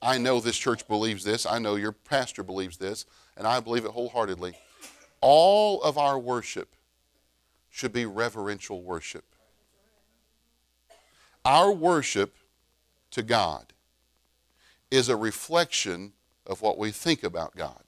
I 0.00 0.18
know 0.18 0.40
this 0.40 0.56
church 0.56 0.86
believes 0.88 1.24
this. 1.24 1.44
I 1.44 1.58
know 1.58 1.74
your 1.74 1.92
pastor 1.92 2.42
believes 2.42 2.76
this, 2.76 3.04
and 3.36 3.46
I 3.46 3.60
believe 3.60 3.84
it 3.84 3.90
wholeheartedly. 3.90 4.54
All 5.20 5.82
of 5.82 5.98
our 5.98 6.18
worship 6.18 6.74
should 7.70 7.92
be 7.92 8.06
reverential 8.06 8.82
worship. 8.82 9.24
Our 11.44 11.70
worship 11.72 12.36
to 13.10 13.22
God 13.22 13.72
is 14.90 15.08
a 15.08 15.16
reflection 15.16 16.12
of 16.46 16.62
what 16.62 16.78
we 16.78 16.90
think 16.90 17.22
about 17.22 17.54
God. 17.54 17.82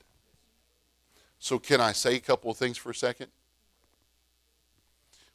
So, 1.39 1.59
can 1.59 1.81
I 1.81 1.93
say 1.93 2.17
a 2.17 2.21
couple 2.21 2.51
of 2.51 2.57
things 2.57 2.77
for 2.77 2.91
a 2.91 2.95
second? 2.95 3.29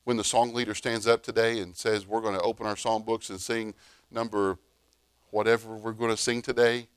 When 0.03 0.17
the 0.17 0.23
song 0.23 0.53
leader 0.53 0.73
stands 0.73 1.07
up 1.07 1.23
today 1.23 1.59
and 1.59 1.75
says, 1.75 2.07
We're 2.07 2.21
going 2.21 2.35
to 2.35 2.41
open 2.41 2.65
our 2.65 2.75
song 2.75 3.03
books 3.03 3.29
and 3.29 3.39
sing 3.39 3.73
number 4.11 4.57
whatever 5.29 5.75
we're 5.75 5.93
going 5.93 6.11
to 6.11 6.17
sing 6.17 6.41
today. 6.41 6.87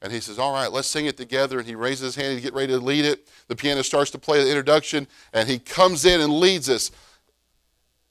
And 0.00 0.12
he 0.12 0.20
says, 0.20 0.38
All 0.38 0.52
right, 0.52 0.70
let's 0.70 0.88
sing 0.88 1.06
it 1.06 1.16
together. 1.16 1.58
And 1.58 1.66
he 1.66 1.74
raises 1.74 2.14
his 2.14 2.16
hand 2.16 2.34
and 2.34 2.42
get 2.42 2.54
ready 2.54 2.72
to 2.72 2.78
lead 2.78 3.04
it. 3.04 3.28
The 3.48 3.56
piano 3.56 3.82
starts 3.82 4.10
to 4.12 4.18
play 4.18 4.42
the 4.42 4.48
introduction, 4.48 5.06
and 5.32 5.48
he 5.48 5.58
comes 5.58 6.04
in 6.04 6.20
and 6.20 6.32
leads 6.32 6.70
us. 6.70 6.90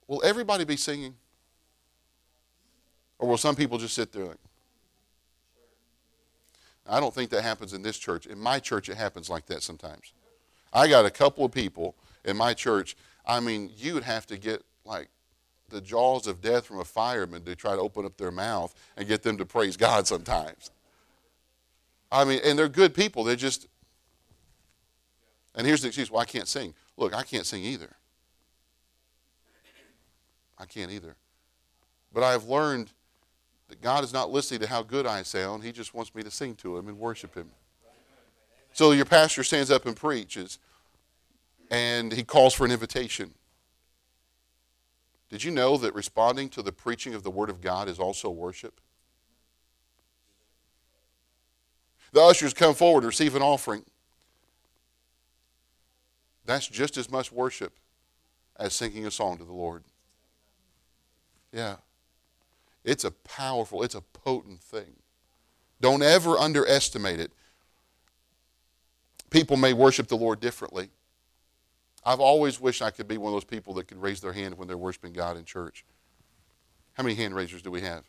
Will 0.08 0.22
everybody 0.24 0.66
be 0.66 0.78
singing? 0.78 1.16
Or 3.20 3.30
will 3.30 3.38
some 3.38 3.56
people 3.56 3.78
just 3.78 3.94
sit 3.94 4.12
there 4.12 4.26
like, 4.26 4.38
I 6.88 7.00
don't 7.00 7.14
think 7.14 7.32
that 7.32 7.42
happens 7.42 7.74
in 7.74 7.82
this 7.82 7.98
church. 7.98 8.28
In 8.28 8.40
my 8.40 8.60
church, 8.60 8.90
it 8.90 8.98
happens 8.98 9.30
like 9.30 9.48
that 9.48 9.64
sometimes. 9.64 10.14
I 10.72 10.88
got 10.88 11.06
a 11.06 11.10
couple 11.10 11.46
of 11.46 11.52
people 11.52 11.96
in 12.24 12.38
my 12.38 12.54
church. 12.54 12.96
I 13.26 13.40
mean, 13.40 13.72
you 13.76 13.94
would 13.96 14.04
have 14.04 14.28
to 14.28 14.38
get 14.38 14.64
like 14.84 15.10
the 15.70 15.82
jaws 15.82 16.28
of 16.28 16.42
death 16.42 16.66
from 16.66 16.80
a 16.80 16.86
fireman 16.86 17.44
to 17.46 17.56
try 17.56 17.74
to 17.76 17.82
open 17.82 18.06
up 18.06 18.18
their 18.18 18.32
mouth 18.32 18.76
and 18.98 19.08
get 19.08 19.24
them 19.24 19.38
to 19.38 19.46
praise 19.46 19.78
God 19.78 20.06
sometimes. 20.06 20.70
I 22.12 22.24
mean, 22.24 22.40
and 22.46 22.58
they're 22.58 22.70
good 22.70 22.94
people. 22.94 23.24
They're 23.24 23.36
just, 23.36 23.68
and 25.56 25.66
here's 25.66 25.82
the 25.82 25.88
excuse 25.88 26.12
well, 26.12 26.22
I 26.22 26.26
can't 26.26 26.48
sing. 26.48 26.74
Look, 26.98 27.16
I 27.16 27.24
can't 27.24 27.46
sing 27.46 27.64
either. 27.64 27.96
I 30.58 30.66
can't 30.66 30.92
either. 30.92 31.16
But 32.14 32.24
I've 32.24 32.46
learned 32.46 32.92
that 33.70 33.82
God 33.82 34.04
is 34.04 34.14
not 34.14 34.32
listening 34.32 34.60
to 34.62 34.68
how 34.68 34.84
good 34.84 35.06
I 35.06 35.24
sound. 35.24 35.64
He 35.64 35.72
just 35.72 35.94
wants 35.94 36.14
me 36.14 36.24
to 36.24 36.32
sing 36.32 36.56
to 36.56 36.78
Him 36.78 36.88
and 36.88 37.00
worship 37.00 37.36
Him. 37.36 37.50
So 38.74 38.92
your 38.92 39.06
pastor 39.06 39.44
stands 39.44 39.72
up 39.72 39.86
and 39.86 39.96
preaches, 39.96 40.60
and 41.72 42.12
he 42.12 42.24
calls 42.24 42.54
for 42.54 42.66
an 42.66 42.72
invitation. 42.72 43.34
Did 45.30 45.44
you 45.44 45.52
know 45.52 45.78
that 45.78 45.96
responding 45.96 46.50
to 46.50 46.62
the 46.62 46.72
preaching 46.72 47.14
of 47.14 47.24
the 47.24 47.32
Word 47.32 47.50
of 47.50 47.62
God 47.62 47.88
is 47.88 48.00
also 48.00 48.30
worship? 48.30 48.80
The 52.12 52.22
ushers 52.22 52.54
come 52.54 52.76
forward 52.76 53.02
to 53.02 53.08
receive 53.08 53.36
an 53.36 53.42
offering. 53.42 53.84
That's 56.46 56.68
just 56.68 56.98
as 56.98 57.10
much 57.10 57.32
worship 57.32 57.74
as 58.58 58.74
singing 58.74 59.06
a 59.06 59.12
song 59.12 59.38
to 59.38 59.44
the 59.44 59.54
Lord. 59.54 59.84
Yeah. 61.52 61.78
It's 62.86 63.04
a 63.04 63.12
powerful, 63.12 63.84
it's 63.84 63.96
a 63.96 64.02
potent 64.02 64.62
thing. 64.62 64.96
Don't 65.82 66.04
ever 66.04 66.38
underestimate 66.38 67.20
it. 67.20 67.32
People 69.32 69.58
may 69.58 69.74
worship 69.74 70.08
the 70.08 70.16
Lord 70.16 70.40
differently. 70.40 70.90
I've 72.06 72.20
always 72.20 72.62
wished 72.62 72.84
I 72.84 72.92
could 72.92 73.08
be 73.08 73.18
one 73.18 73.30
of 73.30 73.36
those 73.36 73.44
people 73.44 73.74
that 73.74 73.88
could 73.88 74.02
raise 74.02 74.22
their 74.22 74.32
hand 74.32 74.58
when 74.58 74.68
they're 74.68 74.78
worshiping 74.78 75.12
God 75.12 75.36
in 75.36 75.44
church. 75.44 75.84
How 76.94 77.04
many 77.04 77.16
hand 77.16 77.36
raisers 77.36 77.64
do 77.64 77.72
we 77.72 77.82
have? 77.82 78.04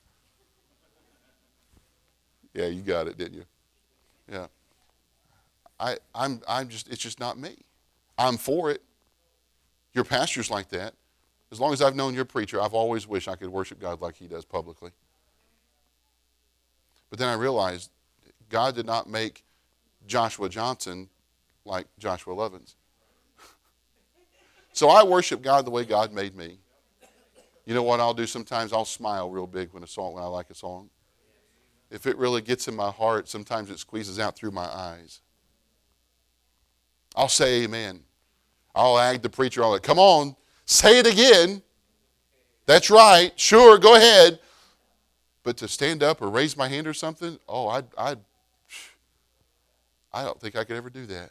Yeah, 2.53 2.67
you 2.67 2.83
got 2.83 3.09
it, 3.09 3.17
didn't 3.17 3.35
you? 3.35 3.45
Yeah. 4.31 4.47
I, 5.81 5.97
I'm, 6.15 6.43
I'm 6.47 6.69
just, 6.69 6.89
it's 6.89 7.03
just 7.03 7.19
not 7.19 7.39
me. 7.39 7.57
I'm 8.19 8.37
for 8.37 8.71
it. 8.71 8.83
Your 9.95 10.05
pastor's 10.05 10.51
like 10.51 10.69
that. 10.69 10.95
As 11.53 11.61
long 11.61 11.73
as 11.73 11.81
I've 11.81 11.95
known 11.95 12.15
your 12.15 12.25
preacher, 12.25 12.61
I've 12.61 12.75
always 12.75 13.07
wished 13.07 13.29
I 13.29 13.37
could 13.37 13.49
worship 13.49 13.81
God 13.81 14.01
like 14.01 14.17
he 14.17 14.27
does 14.27 14.45
publicly. 14.45 14.91
But 17.09 17.19
then 17.19 17.29
I 17.29 17.35
realized 17.35 17.91
God 18.51 18.75
did 18.75 18.87
not 18.87 19.09
make 19.09 19.45
Joshua 20.07 20.49
Johnson 20.49 21.09
like 21.65 21.87
Joshua 21.99 22.35
Lovins. 22.35 22.75
So 24.73 24.89
I 24.89 25.05
worship 25.05 25.41
God 25.41 25.65
the 25.65 25.71
way 25.71 25.85
God 25.85 26.13
made 26.13 26.37
me. 26.37 26.59
You 27.65 27.75
know 27.75 27.83
what 27.83 27.99
I'll 27.99 28.15
do 28.15 28.27
sometimes? 28.27 28.73
I'll 28.73 28.85
smile 28.85 29.31
real 29.31 29.47
big 29.47 29.73
when 29.73 29.83
a 29.83 29.87
song 29.87 30.15
when 30.15 30.23
I 30.23 30.27
like 30.27 30.51
a 30.51 30.55
song. 30.55 30.91
If 31.91 32.07
it 32.07 32.17
really 32.17 32.41
gets 32.41 32.69
in 32.69 32.77
my 32.77 32.91
heart, 32.91 33.29
sometimes 33.29 33.71
it 33.71 33.79
squeezes 33.79 34.19
out 34.19 34.37
through 34.37 34.51
my 34.51 34.67
eyes. 34.67 35.21
I'll 37.15 37.29
say 37.29 37.63
amen. 37.63 38.01
I'll 38.75 38.99
ag 38.99 39.23
the 39.23 39.31
preacher 39.31 39.65
on 39.65 39.75
it. 39.77 39.83
Come 39.83 39.99
on, 39.99 40.37
say 40.67 40.99
it 40.99 41.07
again. 41.07 41.63
That's 42.67 42.91
right. 42.91 43.33
Sure, 43.37 43.79
go 43.79 43.95
ahead. 43.95 44.41
But 45.43 45.57
to 45.59 45.69
stand 45.69 46.03
up 46.03 46.21
or 46.21 46.29
raise 46.29 46.57
my 46.57 46.69
hand 46.69 46.87
or 46.87 46.93
something, 46.93 47.39
oh, 47.49 47.69
I, 47.69 47.85
I, 47.97 48.17
I 50.13 50.25
don't 50.25 50.41
think 50.41 50.57
I 50.57 50.65
could 50.65 50.77
ever 50.77 50.91
do 50.91 51.07
that. 51.07 51.31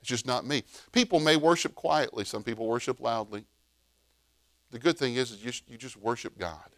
It's 0.00 0.08
just 0.08 0.26
not 0.26 0.46
me. 0.46 0.62
People 0.92 1.20
may 1.20 1.36
worship 1.36 1.74
quietly, 1.74 2.24
some 2.24 2.42
people 2.42 2.66
worship 2.66 3.00
loudly. 3.00 3.44
The 4.70 4.78
good 4.78 4.98
thing 4.98 5.14
is, 5.14 5.30
is 5.30 5.44
you, 5.44 5.52
you 5.72 5.78
just 5.78 5.96
worship 5.96 6.38
God. 6.38 6.68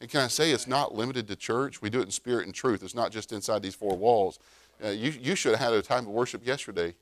And 0.00 0.08
can 0.08 0.20
I 0.20 0.28
say 0.28 0.50
it's 0.50 0.66
not 0.66 0.94
limited 0.94 1.28
to 1.28 1.36
church? 1.36 1.82
We 1.82 1.90
do 1.90 2.00
it 2.00 2.04
in 2.04 2.10
spirit 2.10 2.46
and 2.46 2.54
truth. 2.54 2.82
It's 2.82 2.94
not 2.94 3.10
just 3.10 3.32
inside 3.32 3.62
these 3.62 3.74
four 3.74 3.96
walls. 3.96 4.38
Uh, 4.82 4.88
you, 4.88 5.10
you 5.10 5.34
should 5.34 5.50
have 5.50 5.60
had 5.60 5.72
a 5.72 5.82
time 5.82 6.06
of 6.06 6.12
worship 6.12 6.46
yesterday. 6.46 6.94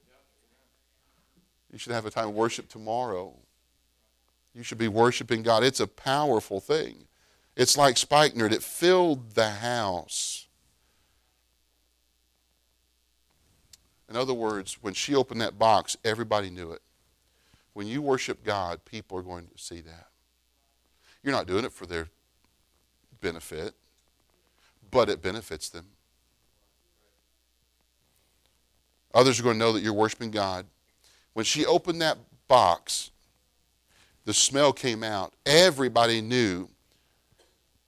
You 1.72 1.78
should 1.78 1.92
have 1.92 2.06
a 2.06 2.10
time 2.10 2.28
of 2.28 2.34
worship 2.34 2.68
tomorrow. 2.68 3.34
You 4.54 4.62
should 4.62 4.78
be 4.78 4.88
worshiping 4.88 5.42
God. 5.42 5.62
It's 5.62 5.80
a 5.80 5.86
powerful 5.86 6.60
thing. 6.60 7.06
It's 7.56 7.76
like 7.76 7.96
spikenard, 7.96 8.52
it 8.52 8.62
filled 8.62 9.32
the 9.32 9.50
house. 9.50 10.46
In 14.08 14.16
other 14.16 14.32
words, 14.32 14.78
when 14.80 14.94
she 14.94 15.14
opened 15.14 15.40
that 15.40 15.58
box, 15.58 15.96
everybody 16.04 16.50
knew 16.50 16.72
it. 16.72 16.80
When 17.74 17.86
you 17.86 18.00
worship 18.00 18.42
God, 18.44 18.84
people 18.84 19.18
are 19.18 19.22
going 19.22 19.48
to 19.48 19.62
see 19.62 19.80
that. 19.82 20.06
You're 21.22 21.34
not 21.34 21.46
doing 21.46 21.64
it 21.64 21.72
for 21.72 21.84
their 21.84 22.08
benefit, 23.20 23.74
but 24.90 25.08
it 25.08 25.20
benefits 25.20 25.68
them. 25.68 25.86
Others 29.14 29.40
are 29.40 29.42
going 29.42 29.56
to 29.56 29.58
know 29.58 29.72
that 29.72 29.82
you're 29.82 29.92
worshiping 29.92 30.30
God. 30.30 30.66
When 31.32 31.44
she 31.44 31.66
opened 31.66 32.00
that 32.02 32.18
box, 32.46 33.10
the 34.28 34.34
smell 34.34 34.74
came 34.74 35.02
out. 35.02 35.32
Everybody 35.46 36.20
knew 36.20 36.68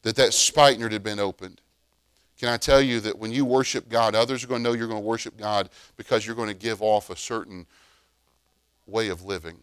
that 0.00 0.16
that 0.16 0.32
spikenard 0.32 0.90
had 0.90 1.02
been 1.02 1.20
opened. 1.20 1.60
Can 2.38 2.48
I 2.48 2.56
tell 2.56 2.80
you 2.80 2.98
that 3.00 3.18
when 3.18 3.30
you 3.30 3.44
worship 3.44 3.90
God, 3.90 4.14
others 4.14 4.42
are 4.42 4.46
going 4.46 4.64
to 4.64 4.70
know 4.70 4.74
you're 4.74 4.88
going 4.88 5.02
to 5.02 5.06
worship 5.06 5.36
God 5.36 5.68
because 5.98 6.24
you're 6.24 6.34
going 6.34 6.48
to 6.48 6.54
give 6.54 6.80
off 6.80 7.10
a 7.10 7.16
certain 7.16 7.66
way 8.86 9.08
of 9.08 9.22
living. 9.22 9.58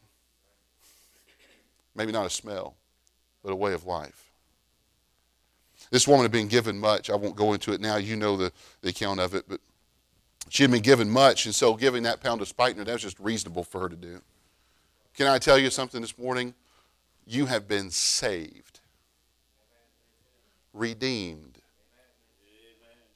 Maybe 1.95 2.11
not 2.11 2.27
a 2.27 2.29
smell, 2.29 2.75
but 3.43 3.51
a 3.51 3.55
way 3.55 3.73
of 3.73 3.87
life. 3.87 4.29
This 5.89 6.07
woman 6.07 6.25
had 6.25 6.31
been 6.31 6.47
given 6.47 6.77
much. 6.77 7.09
I 7.09 7.15
won't 7.15 7.35
go 7.35 7.53
into 7.53 7.73
it 7.73 7.81
now. 7.81 7.95
You 7.95 8.17
know 8.17 8.37
the, 8.37 8.51
the 8.81 8.89
account 8.89 9.19
of 9.19 9.33
it, 9.33 9.45
but 9.49 9.61
she 10.49 10.61
had 10.61 10.69
been 10.69 10.83
given 10.83 11.09
much, 11.09 11.47
and 11.47 11.55
so 11.55 11.73
giving 11.73 12.03
that 12.03 12.21
pound 12.21 12.39
of 12.39 12.47
spikenard, 12.47 12.85
that 12.85 12.93
was 12.93 13.01
just 13.01 13.19
reasonable 13.19 13.63
for 13.63 13.81
her 13.81 13.89
to 13.89 13.95
do. 13.95 14.21
Can 15.15 15.25
I 15.25 15.39
tell 15.39 15.57
you 15.57 15.71
something 15.71 16.01
this 16.01 16.15
morning? 16.19 16.53
You 17.27 17.45
have 17.47 17.67
been 17.67 17.91
saved, 17.91 18.79
redeemed, 20.73 21.57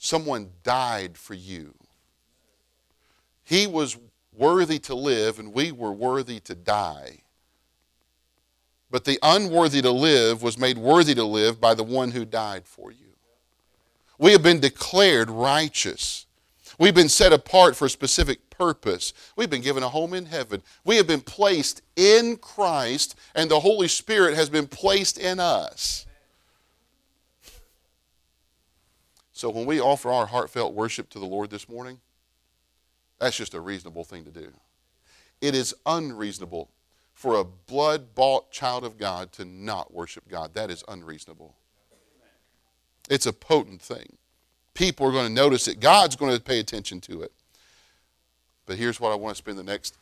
Someone 0.04 0.50
died 0.64 1.16
for 1.16 1.36
you. 1.36 1.76
He 3.44 3.68
was 3.68 4.00
worthy 4.36 4.80
to 4.80 4.96
live, 4.96 5.38
and 5.38 5.54
we 5.54 5.72
were 5.72 5.92
worthy 5.92 6.40
to 6.40 6.56
die. 6.56 7.20
But 8.90 9.06
the 9.06 9.20
unworthy 9.22 9.80
to 9.84 9.92
live 9.92 10.42
was 10.42 10.58
made 10.58 10.80
worthy 10.80 11.14
to 11.14 11.24
live 11.24 11.62
by 11.62 11.76
the 11.76 11.84
one 11.84 12.10
who 12.10 12.26
died 12.26 12.66
for 12.66 12.92
you. 12.92 13.14
We 14.18 14.32
have 14.32 14.42
been 14.42 14.60
declared 14.60 15.30
righteous. 15.30 16.26
We've 16.80 16.96
been 16.96 17.08
set 17.08 17.32
apart 17.32 17.76
for 17.76 17.86
a 17.86 17.90
specific 17.90 18.50
purpose. 18.62 19.14
We've 19.36 19.50
been 19.50 19.64
given 19.64 19.82
a 19.82 19.90
home 19.90 20.14
in 20.14 20.28
heaven. 20.28 20.62
We 20.86 20.98
have 20.98 21.08
been 21.08 21.22
placed 21.22 21.82
in 21.96 22.38
Christ, 22.38 23.16
and 23.34 23.50
the 23.50 23.60
Holy 23.60 23.88
Spirit 23.88 24.36
has 24.36 24.52
been 24.52 24.68
placed 24.68 25.18
in 25.18 25.40
us. 25.40 26.06
So 29.34 29.50
when 29.50 29.66
we 29.66 29.82
offer 29.82 30.12
our 30.12 30.28
heartfelt 30.28 30.76
worship 30.76 31.10
to 31.10 31.20
the 31.20 31.26
Lord 31.26 31.50
this 31.50 31.68
morning, 31.68 32.00
that's 33.18 33.36
just 33.36 33.56
a 33.56 33.60
reasonable 33.60 34.04
thing 34.04 34.26
to 34.26 34.32
do. 34.32 34.52
It 35.42 35.56
is 35.56 35.74
unreasonable 35.88 36.70
for 37.16 37.40
a 37.40 37.44
blood 37.44 38.14
bought 38.14 38.52
child 38.52 38.84
of 38.84 39.00
God 39.00 39.32
to 39.32 39.46
not 39.46 39.92
worship 39.92 40.30
God. 40.30 40.54
That 40.54 40.70
is 40.70 40.84
unreasonable. 40.88 41.56
It's 43.10 43.26
a 43.26 43.34
potent 43.34 43.82
thing. 43.82 44.18
People 44.76 45.08
are 45.08 45.12
going 45.12 45.28
to 45.28 45.34
notice 45.34 45.68
it. 45.68 45.80
God's 45.80 46.16
going 46.16 46.36
to 46.36 46.40
pay 46.40 46.60
attention 46.60 47.02
to 47.02 47.24
it. 47.24 47.32
But 48.72 48.78
here's 48.78 49.02
what 49.02 49.12
I 49.12 49.16
want 49.16 49.36
to 49.36 49.38
spend 49.38 49.60
the 49.60 49.64
next 49.64 49.98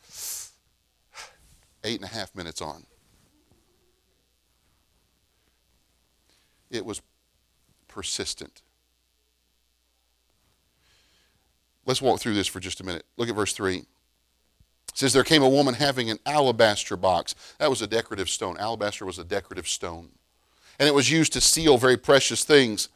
eight 1.84 2.00
and 2.00 2.08
a 2.08 2.14
half 2.14 2.36
minutes 2.36 2.62
on. 2.62 2.86
It 6.70 6.86
was 6.86 7.02
persistent. 7.88 8.62
Let's 11.88 12.00
walk 12.00 12.20
through 12.20 12.36
this 12.36 12.46
for 12.46 12.60
just 12.60 12.80
a 12.80 12.84
minute. 12.84 13.08
Look 13.18 13.28
at 13.28 13.34
verse 13.34 13.54
3. 13.54 13.78
It 13.78 13.86
says, 14.94 15.14
There 15.14 15.24
came 15.24 15.42
a 15.42 15.50
woman 15.50 15.74
having 15.74 16.12
an 16.12 16.20
alabaster 16.28 16.96
box. 16.96 17.34
That 17.58 17.72
was 17.72 17.82
a 17.82 17.88
decorative 17.88 18.30
stone. 18.30 18.56
Alabaster 18.60 19.04
was 19.04 19.18
a 19.18 19.24
decorative 19.24 19.68
stone. 19.68 20.10
And 20.78 20.88
it 20.88 20.94
was 20.94 21.10
used 21.10 21.34
to 21.34 21.42
seal 21.42 21.80
very 21.80 21.98
precious 21.98 22.44
things. 22.44 22.90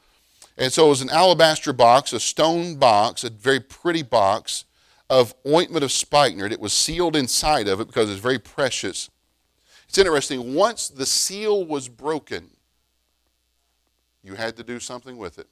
And 0.55 0.71
so 0.71 0.85
it 0.85 0.89
was 0.89 1.01
an 1.01 1.09
alabaster 1.09 1.73
box, 1.73 2.13
a 2.13 2.19
stone 2.19 2.75
box, 2.75 3.23
a 3.23 3.31
very 3.31 3.59
pretty 3.59 4.03
box 4.03 4.65
of 5.13 5.35
ointment 5.45 5.83
of 5.83 5.91
spikenard. 5.91 6.51
It 6.51 6.59
was 6.59 6.73
sealed 6.73 7.15
inside 7.15 7.67
of 7.67 7.79
it 7.79 7.85
because 7.85 8.09
it's 8.09 8.19
very 8.19 8.39
precious. 8.39 9.11
It's 9.87 9.99
interesting. 9.99 10.55
Once 10.55 10.89
the 10.89 11.05
seal 11.05 11.65
was 11.65 11.87
broken, 11.87 12.49
you 14.23 14.33
had 14.33 14.57
to 14.57 14.63
do 14.63 14.79
something 14.79 15.17
with 15.17 15.37
it. 15.37 15.47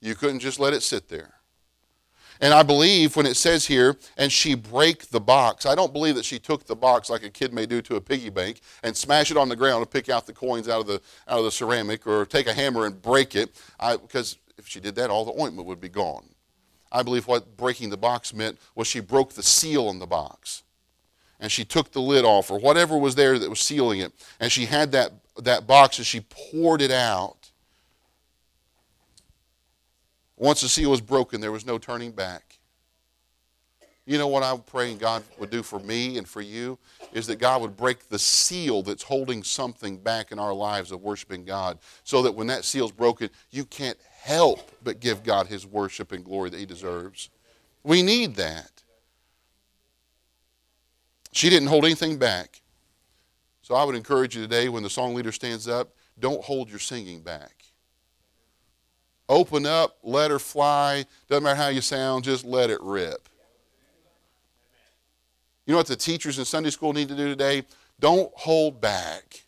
You 0.00 0.16
couldn't 0.16 0.40
just 0.40 0.58
let 0.58 0.74
it 0.74 0.82
sit 0.82 1.08
there. 1.08 1.34
And 2.40 2.52
I 2.52 2.64
believe 2.64 3.14
when 3.14 3.26
it 3.26 3.36
says 3.36 3.66
here, 3.66 3.96
and 4.16 4.32
she 4.32 4.56
break 4.56 5.10
the 5.10 5.20
box, 5.20 5.64
I 5.64 5.76
don't 5.76 5.92
believe 5.92 6.16
that 6.16 6.24
she 6.24 6.40
took 6.40 6.66
the 6.66 6.74
box 6.74 7.08
like 7.08 7.22
a 7.22 7.30
kid 7.30 7.54
may 7.54 7.64
do 7.64 7.80
to 7.82 7.94
a 7.94 8.00
piggy 8.00 8.28
bank 8.28 8.60
and 8.82 8.96
smash 8.96 9.30
it 9.30 9.36
on 9.36 9.48
the 9.48 9.54
ground 9.54 9.82
and 9.82 9.90
pick 9.90 10.08
out 10.08 10.26
the 10.26 10.32
coins 10.32 10.68
out 10.68 10.80
of 10.80 10.88
the, 10.88 11.00
out 11.28 11.38
of 11.38 11.44
the 11.44 11.52
ceramic 11.52 12.08
or 12.08 12.26
take 12.26 12.48
a 12.48 12.52
hammer 12.52 12.86
and 12.86 13.00
break 13.00 13.36
it. 13.36 13.54
I, 13.78 13.96
because 13.96 14.36
if 14.58 14.66
she 14.66 14.80
did 14.80 14.96
that, 14.96 15.10
all 15.10 15.24
the 15.24 15.40
ointment 15.40 15.68
would 15.68 15.80
be 15.80 15.88
gone. 15.88 16.33
I 16.94 17.02
believe 17.02 17.26
what 17.26 17.56
breaking 17.56 17.90
the 17.90 17.96
box 17.96 18.32
meant 18.32 18.56
was 18.76 18.86
she 18.86 19.00
broke 19.00 19.32
the 19.32 19.42
seal 19.42 19.88
on 19.88 19.98
the 19.98 20.06
box. 20.06 20.62
And 21.40 21.50
she 21.50 21.64
took 21.64 21.90
the 21.90 22.00
lid 22.00 22.24
off 22.24 22.52
or 22.52 22.58
whatever 22.58 22.96
was 22.96 23.16
there 23.16 23.36
that 23.36 23.50
was 23.50 23.58
sealing 23.58 23.98
it. 23.98 24.12
And 24.38 24.50
she 24.52 24.66
had 24.66 24.92
that, 24.92 25.12
that 25.42 25.66
box 25.66 25.98
and 25.98 26.06
she 26.06 26.20
poured 26.20 26.80
it 26.80 26.92
out. 26.92 27.50
Once 30.36 30.60
the 30.60 30.68
seal 30.68 30.92
was 30.92 31.00
broken, 31.00 31.40
there 31.40 31.52
was 31.52 31.66
no 31.66 31.78
turning 31.78 32.12
back. 32.12 32.58
You 34.06 34.18
know 34.18 34.28
what 34.28 34.42
I'm 34.42 34.60
praying 34.60 34.98
God 34.98 35.24
would 35.38 35.50
do 35.50 35.62
for 35.62 35.80
me 35.80 36.18
and 36.18 36.28
for 36.28 36.42
you? 36.42 36.78
Is 37.12 37.26
that 37.26 37.38
God 37.38 37.62
would 37.62 37.76
break 37.76 38.08
the 38.08 38.18
seal 38.18 38.82
that's 38.82 39.02
holding 39.02 39.42
something 39.42 39.96
back 39.96 40.30
in 40.30 40.38
our 40.38 40.52
lives 40.52 40.92
of 40.92 41.02
worshiping 41.02 41.44
God 41.44 41.78
so 42.04 42.22
that 42.22 42.34
when 42.34 42.46
that 42.48 42.64
seal's 42.64 42.92
broken, 42.92 43.30
you 43.50 43.64
can't 43.64 43.98
help 44.24 44.70
but 44.82 45.00
give 45.00 45.22
God 45.22 45.48
his 45.48 45.66
worship 45.66 46.10
and 46.10 46.24
glory 46.24 46.48
that 46.48 46.58
he 46.58 46.64
deserves. 46.64 47.28
We 47.82 48.02
need 48.02 48.36
that. 48.36 48.70
She 51.32 51.50
didn't 51.50 51.68
hold 51.68 51.84
anything 51.84 52.16
back. 52.16 52.62
So 53.60 53.74
I 53.74 53.84
would 53.84 53.94
encourage 53.94 54.34
you 54.34 54.40
today 54.40 54.70
when 54.70 54.82
the 54.82 54.88
song 54.88 55.14
leader 55.14 55.30
stands 55.30 55.68
up, 55.68 55.94
don't 56.18 56.42
hold 56.42 56.70
your 56.70 56.78
singing 56.78 57.20
back. 57.20 57.64
Open 59.28 59.66
up, 59.66 59.98
let 60.02 60.30
her 60.30 60.38
fly. 60.38 61.04
Doesn't 61.28 61.44
matter 61.44 61.56
how 61.56 61.68
you 61.68 61.82
sound, 61.82 62.24
just 62.24 62.46
let 62.46 62.70
it 62.70 62.80
rip. 62.82 63.28
You 65.66 65.72
know 65.72 65.78
what 65.78 65.86
the 65.86 65.96
teachers 65.96 66.38
in 66.38 66.46
Sunday 66.46 66.70
school 66.70 66.94
need 66.94 67.08
to 67.08 67.16
do 67.16 67.28
today? 67.28 67.64
Don't 68.00 68.32
hold 68.34 68.80
back. 68.80 69.44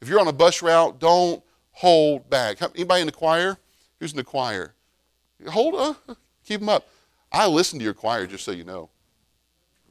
If 0.00 0.08
you're 0.08 0.20
on 0.20 0.28
a 0.28 0.32
bus 0.32 0.62
route, 0.62 1.00
don't 1.00 1.42
hold 1.72 2.30
back. 2.30 2.62
Anybody 2.62 3.00
in 3.00 3.06
the 3.06 3.12
choir? 3.12 3.58
Who's 4.00 4.12
in 4.12 4.16
the 4.16 4.24
choir? 4.24 4.74
Hold 5.48 5.74
on. 5.74 5.96
Keep 6.44 6.60
them 6.60 6.68
up. 6.68 6.88
I 7.32 7.46
listen 7.46 7.78
to 7.78 7.84
your 7.84 7.94
choir 7.94 8.26
just 8.26 8.44
so 8.44 8.52
you 8.52 8.64
know. 8.64 8.90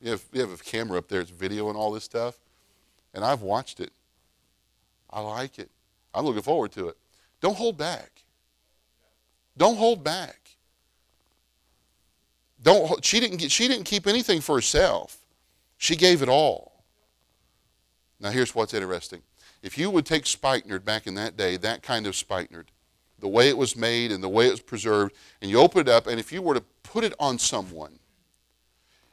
You 0.02 0.12
have, 0.12 0.24
you 0.32 0.42
have 0.42 0.52
a 0.52 0.58
camera 0.58 0.98
up 0.98 1.08
there, 1.08 1.22
it's 1.22 1.32
video 1.32 1.70
and 1.70 1.78
all 1.78 1.92
this 1.92 2.04
stuff. 2.04 2.38
And 3.14 3.24
I've 3.24 3.42
watched 3.42 3.80
it. 3.80 3.92
I 5.10 5.22
like 5.22 5.60
it. 5.60 5.70
I'm 6.14 6.26
looking 6.26 6.42
forward 6.42 6.72
to 6.74 6.90
it. 6.90 6.98
Don't 7.42 7.56
hold 7.56 7.78
back. 7.78 8.24
Don't 9.58 9.78
hold 9.78 10.04
back. 10.04 10.58
Don't, 12.62 13.04
she, 13.04 13.20
didn't 13.20 13.38
get, 13.38 13.52
she 13.52 13.68
didn't 13.68 13.86
keep 13.86 14.08
anything 14.08 14.42
for 14.42 14.56
herself. 14.56 15.18
She 15.78 15.96
gave 15.96 16.22
it 16.22 16.30
all. 16.30 16.84
Now, 18.20 18.32
here's 18.32 18.56
what's 18.56 18.74
interesting. 18.74 19.22
If 19.62 19.78
you 19.78 19.90
would 19.90 20.06
take 20.06 20.26
spikenard 20.26 20.86
back 20.86 21.06
in 21.08 21.16
that 21.16 21.38
day, 21.38 21.58
that 21.58 21.84
kind 21.84 22.08
of 22.08 22.16
spikenard, 22.16 22.72
the 23.26 23.30
way 23.30 23.50
it 23.50 23.58
was 23.58 23.76
made 23.76 24.12
and 24.12 24.24
the 24.24 24.30
way 24.30 24.46
it 24.46 24.52
was 24.52 24.62
preserved, 24.62 25.16
and 25.42 25.50
you 25.50 25.58
open 25.58 25.82
it 25.82 25.90
up, 25.90 26.06
and 26.06 26.20
if 26.20 26.32
you 26.32 26.44
were 26.44 26.54
to 26.54 26.64
put 26.84 27.04
it 27.04 27.12
on 27.20 27.40
someone, 27.40 27.98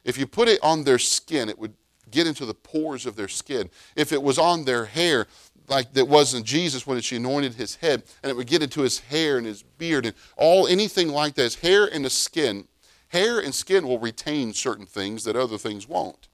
if 0.04 0.18
you 0.18 0.26
put 0.26 0.48
it 0.48 0.62
on 0.62 0.84
their 0.84 0.98
skin, 0.98 1.48
it 1.48 1.58
would 1.58 1.72
get 2.10 2.26
into 2.26 2.44
the 2.44 2.52
pores 2.52 3.06
of 3.06 3.16
their 3.16 3.26
skin. 3.26 3.70
If 3.96 4.12
it 4.12 4.22
was 4.22 4.38
on 4.38 4.66
their 4.66 4.84
hair, 4.84 5.28
like 5.66 5.94
that 5.94 6.06
was 6.06 6.34
in 6.34 6.44
Jesus 6.44 6.86
when 6.86 7.00
she 7.00 7.16
anointed 7.16 7.54
his 7.54 7.76
head, 7.76 8.02
and 8.22 8.28
it 8.28 8.36
would 8.36 8.48
get 8.48 8.62
into 8.62 8.82
his 8.82 8.98
hair 8.98 9.38
and 9.38 9.46
his 9.46 9.62
beard 9.62 10.04
and 10.04 10.14
all 10.36 10.66
anything 10.66 11.08
like 11.08 11.34
that. 11.36 11.54
Hair 11.54 11.86
and 11.86 12.04
the 12.04 12.10
skin. 12.10 12.68
Hair 13.08 13.38
and 13.38 13.54
skin 13.54 13.88
will 13.88 13.98
retain 13.98 14.52
certain 14.52 14.84
things 14.84 15.24
that 15.24 15.36
other 15.36 15.56
things 15.56 15.88
won't. 15.88 16.28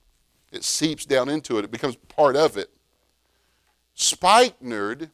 It 0.50 0.64
seeps 0.64 1.06
down 1.06 1.28
into 1.28 1.58
it, 1.58 1.64
it 1.64 1.70
becomes 1.70 1.94
part 1.94 2.34
of 2.34 2.56
it. 2.56 2.70
Spikenard 3.94 5.10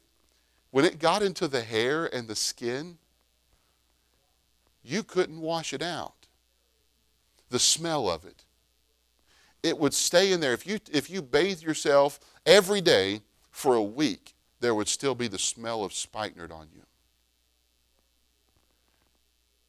when 0.74 0.84
it 0.84 0.98
got 0.98 1.22
into 1.22 1.46
the 1.46 1.60
hair 1.60 2.12
and 2.12 2.26
the 2.26 2.34
skin, 2.34 2.98
you 4.82 5.04
couldn't 5.04 5.40
wash 5.40 5.72
it 5.72 5.82
out. 5.82 6.26
The 7.48 7.60
smell 7.60 8.10
of 8.10 8.24
it. 8.24 8.42
It 9.62 9.78
would 9.78 9.94
stay 9.94 10.32
in 10.32 10.40
there. 10.40 10.52
If 10.52 10.66
you, 10.66 10.80
if 10.90 11.08
you 11.08 11.22
bathe 11.22 11.62
yourself 11.62 12.18
every 12.44 12.80
day 12.80 13.20
for 13.52 13.76
a 13.76 13.82
week, 13.84 14.34
there 14.58 14.74
would 14.74 14.88
still 14.88 15.14
be 15.14 15.28
the 15.28 15.38
smell 15.38 15.84
of 15.84 15.92
spikenard 15.92 16.50
on 16.50 16.66
you. 16.74 16.82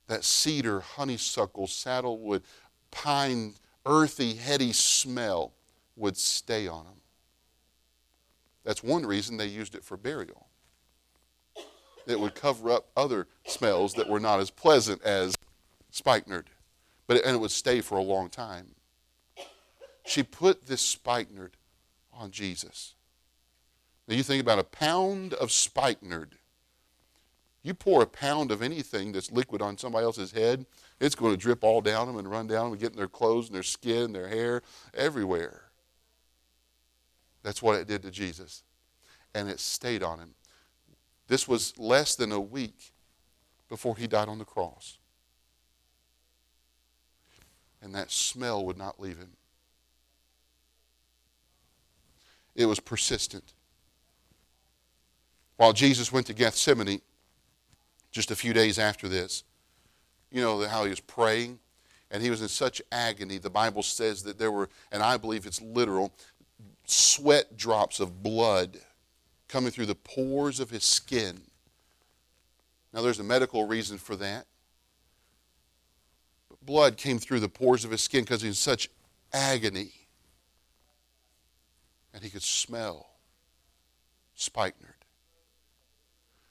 That 0.08 0.24
cedar, 0.24 0.80
honeysuckle, 0.80 1.68
saddlewood, 1.68 2.42
pine, 2.90 3.54
earthy, 3.86 4.34
heady 4.34 4.74
smell 4.74 5.54
would 5.96 6.18
stay 6.18 6.68
on 6.68 6.86
them. 6.86 7.02
That's 8.64 8.82
one 8.82 9.06
reason 9.06 9.38
they 9.38 9.46
used 9.46 9.76
it 9.76 9.84
for 9.84 9.98
burial 9.98 10.45
that 12.08 12.20
would 12.20 12.36
cover 12.36 12.72
up 12.72 12.88
other 12.96 13.28
smells 13.46 13.94
that 13.96 14.10
were 14.10 14.20
not 14.20 14.40
as 14.40 14.50
pleasant 14.50 15.02
as 15.04 15.36
spikenard. 15.90 16.50
But 17.08 17.18
it, 17.18 17.26
and 17.26 17.36
it 17.36 17.40
would 17.40 17.52
stay 17.52 17.82
for 17.82 17.98
a 17.98 18.04
long 18.04 18.30
time. 18.30 18.76
She 20.06 20.24
put 20.24 20.68
this 20.68 20.82
spikenard 20.82 21.58
on 22.14 22.32
Jesus. 22.32 22.94
Now 24.08 24.16
you 24.16 24.24
think 24.24 24.42
about 24.42 24.60
a 24.60 24.64
pound 24.64 25.34
of 25.34 25.52
spikenard. 25.52 26.36
You 27.64 27.74
pour 27.74 28.04
a 28.04 28.08
pound 28.08 28.52
of 28.52 28.62
anything 28.62 29.12
that's 29.12 29.32
liquid 29.32 29.62
on 29.62 29.78
somebody 29.78 30.06
else's 30.06 30.32
head, 30.32 30.68
it's 31.00 31.16
going 31.16 31.32
to 31.32 31.38
drip 31.38 31.64
all 31.64 31.82
down 31.82 32.06
them 32.06 32.18
and 32.18 32.30
run 32.30 32.46
down 32.46 32.66
them 32.66 32.74
and 32.74 32.82
get 32.82 32.92
in 32.92 32.98
their 32.98 33.08
clothes 33.08 33.48
and 33.48 33.56
their 33.56 33.64
skin, 33.64 34.04
and 34.04 34.16
their 34.16 34.28
hair, 34.28 34.62
everywhere. 34.94 35.64
That's 37.42 37.64
what 37.64 37.76
it 37.76 37.88
did 37.88 38.04
to 38.04 38.12
Jesus. 38.12 38.64
And 39.34 39.50
it 39.50 39.60
stayed 39.60 40.04
on 40.04 40.20
him. 40.20 40.36
This 41.28 41.48
was 41.48 41.78
less 41.78 42.16
than 42.16 42.32
a 42.32 42.40
week 42.40 42.92
before 43.70 43.98
he 43.98 44.08
died 44.08 44.28
on 44.28 44.38
the 44.38 44.46
cross. 44.46 44.98
And 47.82 47.94
that 47.96 48.12
smell 48.12 48.66
would 48.66 48.78
not 48.78 49.00
leave 49.00 49.18
him. 49.18 49.32
It 52.56 52.66
was 52.68 52.80
persistent. 52.80 53.54
While 55.58 55.74
Jesus 55.74 56.12
went 56.12 56.28
to 56.28 56.34
Gethsemane, 56.34 57.02
just 58.12 58.32
a 58.32 58.36
few 58.36 58.54
days 58.54 58.80
after 58.80 59.08
this, 59.08 59.44
you 60.32 60.42
know 60.42 60.66
how 60.68 60.84
he 60.84 60.90
was 60.90 61.00
praying, 61.00 61.60
and 62.12 62.22
he 62.22 62.30
was 62.30 62.42
in 62.42 62.48
such 62.48 62.82
agony. 62.92 63.38
The 63.38 63.50
Bible 63.50 63.84
says 63.84 64.24
that 64.24 64.38
there 64.38 64.52
were, 64.52 64.70
and 64.92 65.04
I 65.04 65.18
believe 65.18 65.46
it's 65.46 65.62
literal, 65.62 66.14
sweat 66.86 67.58
drops 67.58 68.00
of 68.00 68.24
blood 68.24 68.80
coming 69.56 69.72
through 69.72 69.86
the 69.86 69.96
pores 69.96 70.60
of 70.60 70.70
his 70.70 70.84
skin. 70.84 71.40
Now, 72.92 73.02
there's 73.02 73.22
a 73.22 73.24
medical 73.24 73.66
reason 73.66 73.98
for 73.98 74.18
that. 74.18 74.48
But 76.50 76.66
blood 76.66 76.98
came 76.98 77.20
through 77.20 77.40
the 77.40 77.48
pores 77.48 77.86
of 77.86 77.92
his 77.92 78.02
skin 78.02 78.26
because 78.26 78.42
he 78.42 78.50
was 78.50 78.58
in 78.58 78.62
such 78.62 78.90
agony. 79.32 79.94
And 82.14 82.22
he 82.22 82.30
could 82.30 82.44
smell 82.44 83.08
spikenard 84.34 85.06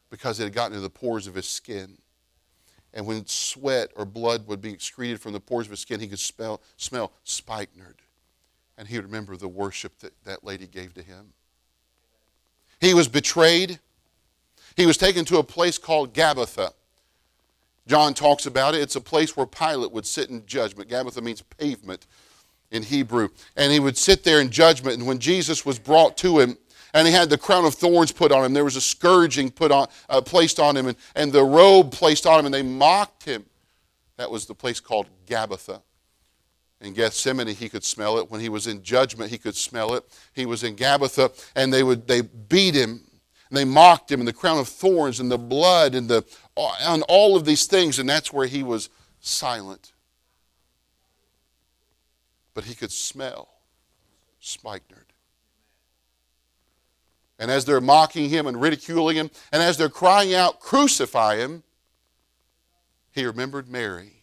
because 0.08 0.40
it 0.40 0.44
had 0.44 0.54
gotten 0.54 0.72
into 0.72 0.80
the 0.80 0.88
pores 0.88 1.26
of 1.26 1.34
his 1.34 1.46
skin. 1.46 1.98
And 2.94 3.06
when 3.06 3.26
sweat 3.26 3.90
or 3.96 4.06
blood 4.06 4.46
would 4.46 4.62
be 4.62 4.72
excreted 4.72 5.20
from 5.20 5.34
the 5.34 5.40
pores 5.40 5.66
of 5.66 5.72
his 5.72 5.80
skin, 5.80 6.00
he 6.00 6.08
could 6.08 6.18
smell, 6.18 6.62
smell 6.78 7.12
spikenard. 7.22 8.00
And 8.78 8.88
he 8.88 8.96
would 8.96 9.04
remember 9.04 9.36
the 9.36 9.46
worship 9.46 9.98
that 9.98 10.24
that 10.24 10.42
lady 10.42 10.66
gave 10.66 10.94
to 10.94 11.02
him. 11.02 11.34
He 12.85 12.94
was 12.94 13.09
betrayed. 13.09 13.79
He 14.77 14.85
was 14.85 14.97
taken 14.97 15.25
to 15.27 15.38
a 15.38 15.42
place 15.42 15.79
called 15.79 16.12
Gabbatha. 16.12 16.73
John 17.87 18.14
talks 18.14 18.47
about 18.47 18.75
it. 18.75 18.83
It's 18.83 18.97
a 18.97 19.01
place 19.01 19.37
where 19.37 19.47
Pilate 19.47 19.92
would 19.92 20.07
sit 20.07 20.31
in 20.31 20.44
judgment. 20.47 20.90
Gabbatha 20.90 21.23
means 21.23 21.42
pavement 21.42 22.07
in 22.70 22.83
Hebrew. 22.83 23.29
And 23.57 23.73
he 23.73 23.81
would 23.81 23.97
sit 23.97 24.25
there 24.25 24.40
in 24.40 24.51
judgment. 24.51 24.99
And 24.99 25.07
when 25.07 25.18
Jesus 25.18 25.64
was 25.64 25.79
brought 25.79 26.16
to 26.18 26.38
him, 26.38 26.59
and 26.92 27.09
he 27.09 27.12
had 27.12 27.29
the 27.29 27.38
crown 27.38 27.64
of 27.64 27.75
thorns 27.75 28.12
put 28.12 28.31
on 28.31 28.44
him. 28.44 28.53
There 28.53 28.64
was 28.64 28.77
a 28.77 28.81
scourging 28.81 29.51
put 29.51 29.73
on, 29.73 29.88
uh, 30.09 30.20
placed 30.20 30.61
on 30.61 30.77
him, 30.77 30.87
and, 30.87 30.97
and 31.16 31.33
the 31.33 31.42
robe 31.42 31.90
placed 31.90 32.25
on 32.25 32.38
him, 32.38 32.47
and 32.47 32.55
they 32.55 32.62
mocked 32.62 33.25
him. 33.25 33.44
That 34.16 34.31
was 34.31 34.47
the 34.47 34.55
place 34.55 34.79
called 34.79 35.09
Gabbatha. 35.27 35.83
In 36.85 36.92
Gethsemane, 36.92 37.47
he 37.47 37.70
could 37.70 37.83
smell 37.83 38.18
it. 38.18 38.31
When 38.31 38.42
he 38.42 38.51
was 38.51 38.66
in 38.66 38.83
judgment, 38.83 39.31
he 39.31 39.38
could 39.38 39.57
smell 39.57 39.94
it. 39.94 40.05
He 40.35 40.44
was 40.44 40.62
in 40.62 40.77
Gabbatha, 40.77 41.33
and 41.57 41.73
they 41.73 41.83
would 41.83 42.07
they 42.07 42.20
beat 42.20 42.75
him, 42.75 43.01
and 43.49 43.57
they 43.57 43.64
mocked 43.64 44.12
him, 44.12 44.20
and 44.20 44.29
the 44.29 44.35
crown 44.35 44.59
of 44.59 44.68
thorns, 44.68 45.18
and 45.18 45.31
the 45.31 45.38
blood, 45.38 45.94
and 45.94 46.09
the 46.09 46.25
on 46.57 47.01
all 47.03 47.37
of 47.37 47.47
these 47.47 47.64
things, 47.64 47.99
and 47.99 48.07
that's 48.07 48.35
where 48.35 48.47
he 48.47 48.62
was 48.62 48.90
silent. 49.20 49.92
But 52.53 52.64
he 52.64 52.75
could 52.75 52.92
smell 52.92 53.49
spikenard. 54.38 55.07
And 57.38 57.51
as 57.51 57.64
they're 57.64 57.81
mocking 57.81 58.29
him 58.29 58.47
and 58.47 58.61
ridiculing 58.61 59.16
him, 59.16 59.31
and 59.53 59.62
as 59.62 59.79
they're 59.79 59.88
crying 59.88 60.35
out, 60.35 60.61
Crucify 60.61 61.37
him, 61.37 61.62
he 63.11 63.25
remembered 63.25 63.70
Mary 63.70 64.23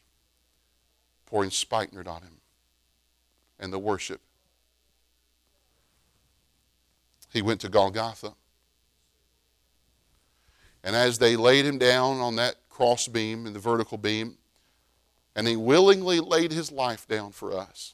pouring 1.25 1.49
spikenard 1.49 2.07
on 2.07 2.21
him 2.21 2.40
and 3.61 3.71
the 3.71 3.79
worship. 3.79 4.19
He 7.31 7.41
went 7.41 7.61
to 7.61 7.69
Golgotha. 7.69 8.33
And 10.83 10.95
as 10.95 11.19
they 11.19 11.37
laid 11.37 11.65
him 11.65 11.77
down 11.77 12.19
on 12.19 12.35
that 12.35 12.55
cross 12.69 13.07
beam 13.07 13.45
and 13.45 13.55
the 13.55 13.59
vertical 13.59 13.97
beam, 13.97 14.37
and 15.35 15.47
he 15.47 15.55
willingly 15.55 16.19
laid 16.19 16.51
his 16.51 16.71
life 16.71 17.07
down 17.07 17.31
for 17.31 17.55
us, 17.55 17.93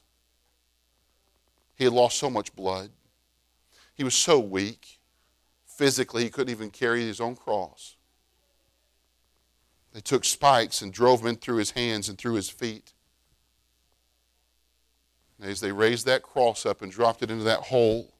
he 1.76 1.84
had 1.84 1.92
lost 1.92 2.18
so 2.18 2.28
much 2.28 2.56
blood. 2.56 2.90
He 3.94 4.02
was 4.02 4.14
so 4.14 4.40
weak 4.40 4.98
physically, 5.78 6.24
he 6.24 6.30
couldn't 6.30 6.50
even 6.50 6.70
carry 6.70 7.02
his 7.02 7.20
own 7.20 7.36
cross. 7.36 7.94
They 9.92 10.00
took 10.00 10.24
spikes 10.24 10.82
and 10.82 10.92
drove 10.92 11.20
them 11.20 11.28
in 11.28 11.36
through 11.36 11.58
his 11.58 11.70
hands 11.70 12.08
and 12.08 12.18
through 12.18 12.34
his 12.34 12.50
feet. 12.50 12.92
As 15.40 15.60
they 15.60 15.72
raised 15.72 16.06
that 16.06 16.22
cross 16.22 16.66
up 16.66 16.82
and 16.82 16.90
dropped 16.90 17.22
it 17.22 17.30
into 17.30 17.44
that 17.44 17.60
hole, 17.60 18.12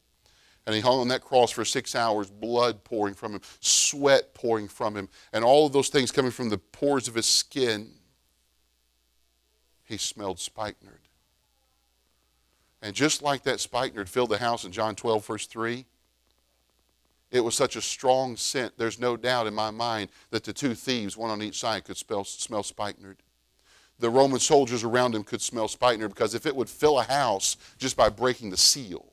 and 0.66 0.74
he 0.74 0.80
hung 0.80 1.00
on 1.00 1.08
that 1.08 1.22
cross 1.22 1.50
for 1.50 1.64
six 1.64 1.94
hours, 1.94 2.30
blood 2.30 2.84
pouring 2.84 3.14
from 3.14 3.32
him, 3.32 3.40
sweat 3.60 4.34
pouring 4.34 4.68
from 4.68 4.96
him, 4.96 5.08
and 5.32 5.44
all 5.44 5.66
of 5.66 5.72
those 5.72 5.88
things 5.88 6.12
coming 6.12 6.30
from 6.30 6.50
the 6.50 6.58
pores 6.58 7.08
of 7.08 7.14
his 7.14 7.26
skin, 7.26 7.90
he 9.84 9.96
smelled 9.96 10.38
spikenard. 10.38 11.00
And 12.82 12.94
just 12.94 13.22
like 13.22 13.42
that 13.44 13.60
spikenard 13.60 14.08
filled 14.08 14.30
the 14.30 14.38
house 14.38 14.64
in 14.64 14.70
John 14.70 14.94
12, 14.94 15.26
verse 15.26 15.46
3, 15.46 15.84
it 17.30 17.40
was 17.40 17.54
such 17.54 17.76
a 17.76 17.82
strong 17.82 18.36
scent, 18.36 18.74
there's 18.78 18.98
no 18.98 19.16
doubt 19.16 19.46
in 19.46 19.54
my 19.54 19.70
mind 19.70 20.10
that 20.30 20.44
the 20.44 20.52
two 20.52 20.74
thieves, 20.74 21.16
one 21.16 21.30
on 21.30 21.42
each 21.42 21.58
side, 21.58 21.84
could 21.84 21.96
smell, 21.96 22.24
smell 22.24 22.62
spikenard. 22.62 23.22
The 23.98 24.10
Roman 24.10 24.38
soldiers 24.38 24.84
around 24.84 25.14
him 25.14 25.24
could 25.24 25.42
smell 25.42 25.66
spikenard 25.66 26.10
because 26.10 26.34
if 26.34 26.46
it 26.46 26.54
would 26.54 26.68
fill 26.68 27.00
a 27.00 27.04
house 27.04 27.56
just 27.78 27.96
by 27.96 28.08
breaking 28.08 28.50
the 28.50 28.56
seal, 28.56 29.12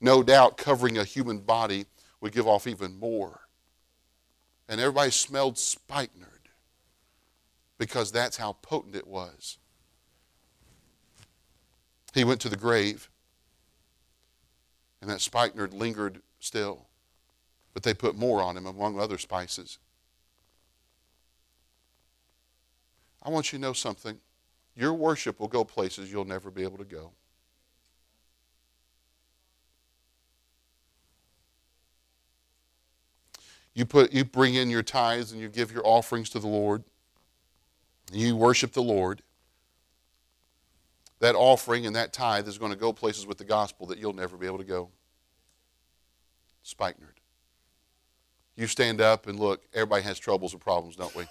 no 0.00 0.22
doubt 0.22 0.56
covering 0.56 0.98
a 0.98 1.04
human 1.04 1.38
body 1.38 1.86
would 2.20 2.32
give 2.32 2.48
off 2.48 2.66
even 2.66 2.98
more. 2.98 3.40
And 4.68 4.80
everybody 4.80 5.10
smelled 5.10 5.58
spikenard 5.58 6.48
because 7.78 8.10
that's 8.10 8.36
how 8.36 8.54
potent 8.62 8.96
it 8.96 9.06
was. 9.06 9.58
He 12.14 12.24
went 12.24 12.40
to 12.42 12.48
the 12.48 12.56
grave, 12.56 13.10
and 15.00 15.10
that 15.10 15.20
spikenard 15.20 15.74
lingered 15.74 16.22
still. 16.38 16.86
But 17.72 17.82
they 17.82 17.92
put 17.92 18.16
more 18.16 18.40
on 18.40 18.56
him, 18.56 18.66
among 18.66 19.00
other 19.00 19.18
spices. 19.18 19.78
I 23.24 23.30
want 23.30 23.52
you 23.52 23.58
to 23.58 23.62
know 23.62 23.72
something. 23.72 24.18
Your 24.76 24.92
worship 24.92 25.40
will 25.40 25.48
go 25.48 25.64
places 25.64 26.12
you'll 26.12 26.24
never 26.24 26.50
be 26.50 26.62
able 26.62 26.78
to 26.78 26.84
go. 26.84 27.12
You 33.74 33.84
put 33.84 34.12
you 34.12 34.24
bring 34.24 34.54
in 34.54 34.70
your 34.70 34.82
tithes 34.82 35.32
and 35.32 35.40
you 35.40 35.48
give 35.48 35.72
your 35.72 35.84
offerings 35.86 36.30
to 36.30 36.38
the 36.38 36.46
Lord. 36.46 36.84
You 38.12 38.36
worship 38.36 38.72
the 38.72 38.82
Lord. 38.82 39.22
That 41.18 41.34
offering 41.34 41.86
and 41.86 41.96
that 41.96 42.12
tithe 42.12 42.46
is 42.46 42.58
going 42.58 42.72
to 42.72 42.78
go 42.78 42.92
places 42.92 43.26
with 43.26 43.38
the 43.38 43.44
gospel 43.44 43.86
that 43.86 43.98
you'll 43.98 44.12
never 44.12 44.36
be 44.36 44.46
able 44.46 44.58
to 44.58 44.64
go 44.64 44.90
spikenard. 46.62 47.20
You 48.56 48.66
stand 48.66 49.00
up 49.00 49.26
and 49.26 49.38
look, 49.40 49.62
everybody 49.72 50.02
has 50.02 50.18
troubles 50.18 50.52
and 50.52 50.60
problems, 50.60 50.96
don't 50.96 51.14
we? 51.16 51.24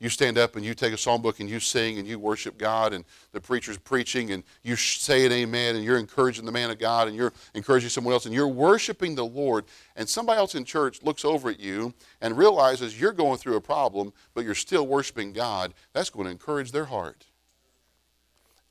You 0.00 0.08
stand 0.08 0.38
up 0.38 0.54
and 0.54 0.64
you 0.64 0.74
take 0.74 0.92
a 0.92 0.96
psalm 0.96 1.22
book 1.22 1.40
and 1.40 1.50
you 1.50 1.58
sing 1.58 1.98
and 1.98 2.06
you 2.06 2.20
worship 2.20 2.56
God 2.56 2.92
and 2.92 3.04
the 3.32 3.40
preacher's 3.40 3.78
preaching 3.78 4.30
and 4.30 4.44
you 4.62 4.76
say 4.76 5.26
an 5.26 5.32
amen 5.32 5.74
and 5.74 5.84
you're 5.84 5.98
encouraging 5.98 6.44
the 6.44 6.52
man 6.52 6.70
of 6.70 6.78
God 6.78 7.08
and 7.08 7.16
you're 7.16 7.32
encouraging 7.54 7.88
someone 7.88 8.14
else 8.14 8.24
and 8.24 8.32
you're 8.32 8.46
worshiping 8.46 9.16
the 9.16 9.24
Lord 9.24 9.64
and 9.96 10.08
somebody 10.08 10.38
else 10.38 10.54
in 10.54 10.64
church 10.64 11.02
looks 11.02 11.24
over 11.24 11.50
at 11.50 11.58
you 11.58 11.92
and 12.20 12.38
realizes 12.38 13.00
you're 13.00 13.12
going 13.12 13.38
through 13.38 13.56
a 13.56 13.60
problem 13.60 14.12
but 14.34 14.44
you're 14.44 14.54
still 14.54 14.86
worshiping 14.86 15.32
God, 15.32 15.74
that's 15.92 16.10
going 16.10 16.26
to 16.26 16.30
encourage 16.30 16.70
their 16.70 16.84
heart. 16.84 17.26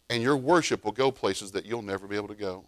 And 0.09 0.23
your 0.23 0.37
worship 0.37 0.85
will 0.85 0.93
go 0.93 1.11
places 1.11 1.51
that 1.51 1.65
you'll 1.65 1.81
never 1.81 2.07
be 2.07 2.15
able 2.15 2.29
to 2.29 2.35
go. 2.35 2.63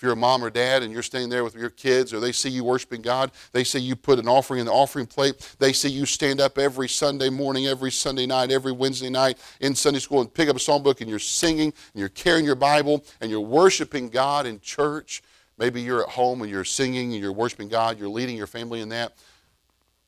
If 0.00 0.04
you're 0.04 0.14
a 0.14 0.16
mom 0.16 0.42
or 0.42 0.48
dad 0.48 0.82
and 0.82 0.90
you're 0.90 1.02
standing 1.02 1.28
there 1.28 1.44
with 1.44 1.54
your 1.54 1.68
kids, 1.68 2.14
or 2.14 2.20
they 2.20 2.32
see 2.32 2.48
you 2.48 2.64
worshiping 2.64 3.02
God, 3.02 3.32
they 3.52 3.64
see 3.64 3.80
you 3.80 3.94
put 3.94 4.18
an 4.18 4.28
offering 4.28 4.60
in 4.60 4.64
the 4.64 4.72
offering 4.72 5.04
plate, 5.04 5.54
they 5.58 5.74
see 5.74 5.90
you 5.90 6.06
stand 6.06 6.40
up 6.40 6.56
every 6.56 6.88
Sunday 6.88 7.28
morning, 7.28 7.66
every 7.66 7.92
Sunday 7.92 8.24
night, 8.24 8.50
every 8.50 8.72
Wednesday 8.72 9.10
night 9.10 9.36
in 9.60 9.74
Sunday 9.74 10.00
school 10.00 10.22
and 10.22 10.32
pick 10.32 10.48
up 10.48 10.56
a 10.56 10.58
psalm 10.58 10.82
book 10.82 11.02
and 11.02 11.10
you're 11.10 11.18
singing 11.18 11.66
and 11.66 12.00
you're 12.00 12.08
carrying 12.08 12.46
your 12.46 12.54
Bible 12.54 13.04
and 13.20 13.30
you're 13.30 13.42
worshiping 13.42 14.08
God 14.08 14.46
in 14.46 14.58
church. 14.60 15.22
Maybe 15.58 15.82
you're 15.82 16.02
at 16.02 16.08
home 16.08 16.40
and 16.40 16.50
you're 16.50 16.64
singing 16.64 17.12
and 17.12 17.20
you're 17.20 17.30
worshiping 17.30 17.68
God, 17.68 17.98
you're 17.98 18.08
leading 18.08 18.38
your 18.38 18.46
family 18.46 18.80
in 18.80 18.88
that. 18.88 19.12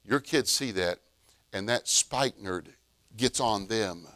Your 0.06 0.20
kids 0.20 0.50
see 0.50 0.70
that, 0.70 1.00
and 1.52 1.68
that 1.68 1.86
spikenard 1.86 2.70
gets 3.14 3.40
on 3.40 3.66
them. 3.66 4.06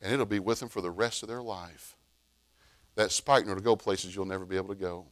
And 0.00 0.10
it'll 0.10 0.24
be 0.24 0.38
with 0.38 0.60
them 0.60 0.70
for 0.70 0.80
the 0.80 0.90
rest 0.90 1.22
of 1.22 1.28
their 1.28 1.42
life 1.42 1.94
that 2.96 3.10
spikenard 3.10 3.58
to 3.58 3.64
go 3.64 3.76
places 3.76 4.14
you'll 4.14 4.24
never 4.24 4.44
be 4.44 4.56
able 4.56 4.68
to 4.68 4.80
go. 4.80 5.06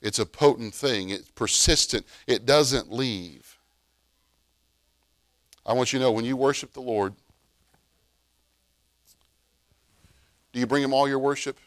It's 0.00 0.18
a 0.18 0.26
potent 0.26 0.74
thing, 0.74 1.10
it's 1.10 1.30
persistent, 1.30 2.06
it 2.26 2.44
doesn't 2.44 2.92
leave. 2.92 3.58
I 5.66 5.72
want 5.72 5.92
you 5.92 5.98
to 5.98 6.04
know 6.04 6.12
when 6.12 6.24
you 6.24 6.36
worship 6.36 6.72
the 6.74 6.82
Lord, 6.82 7.14
do 10.52 10.60
you 10.60 10.66
bring 10.66 10.82
Him 10.82 10.92
all 10.92 11.08
your 11.08 11.18
worship? 11.18 11.58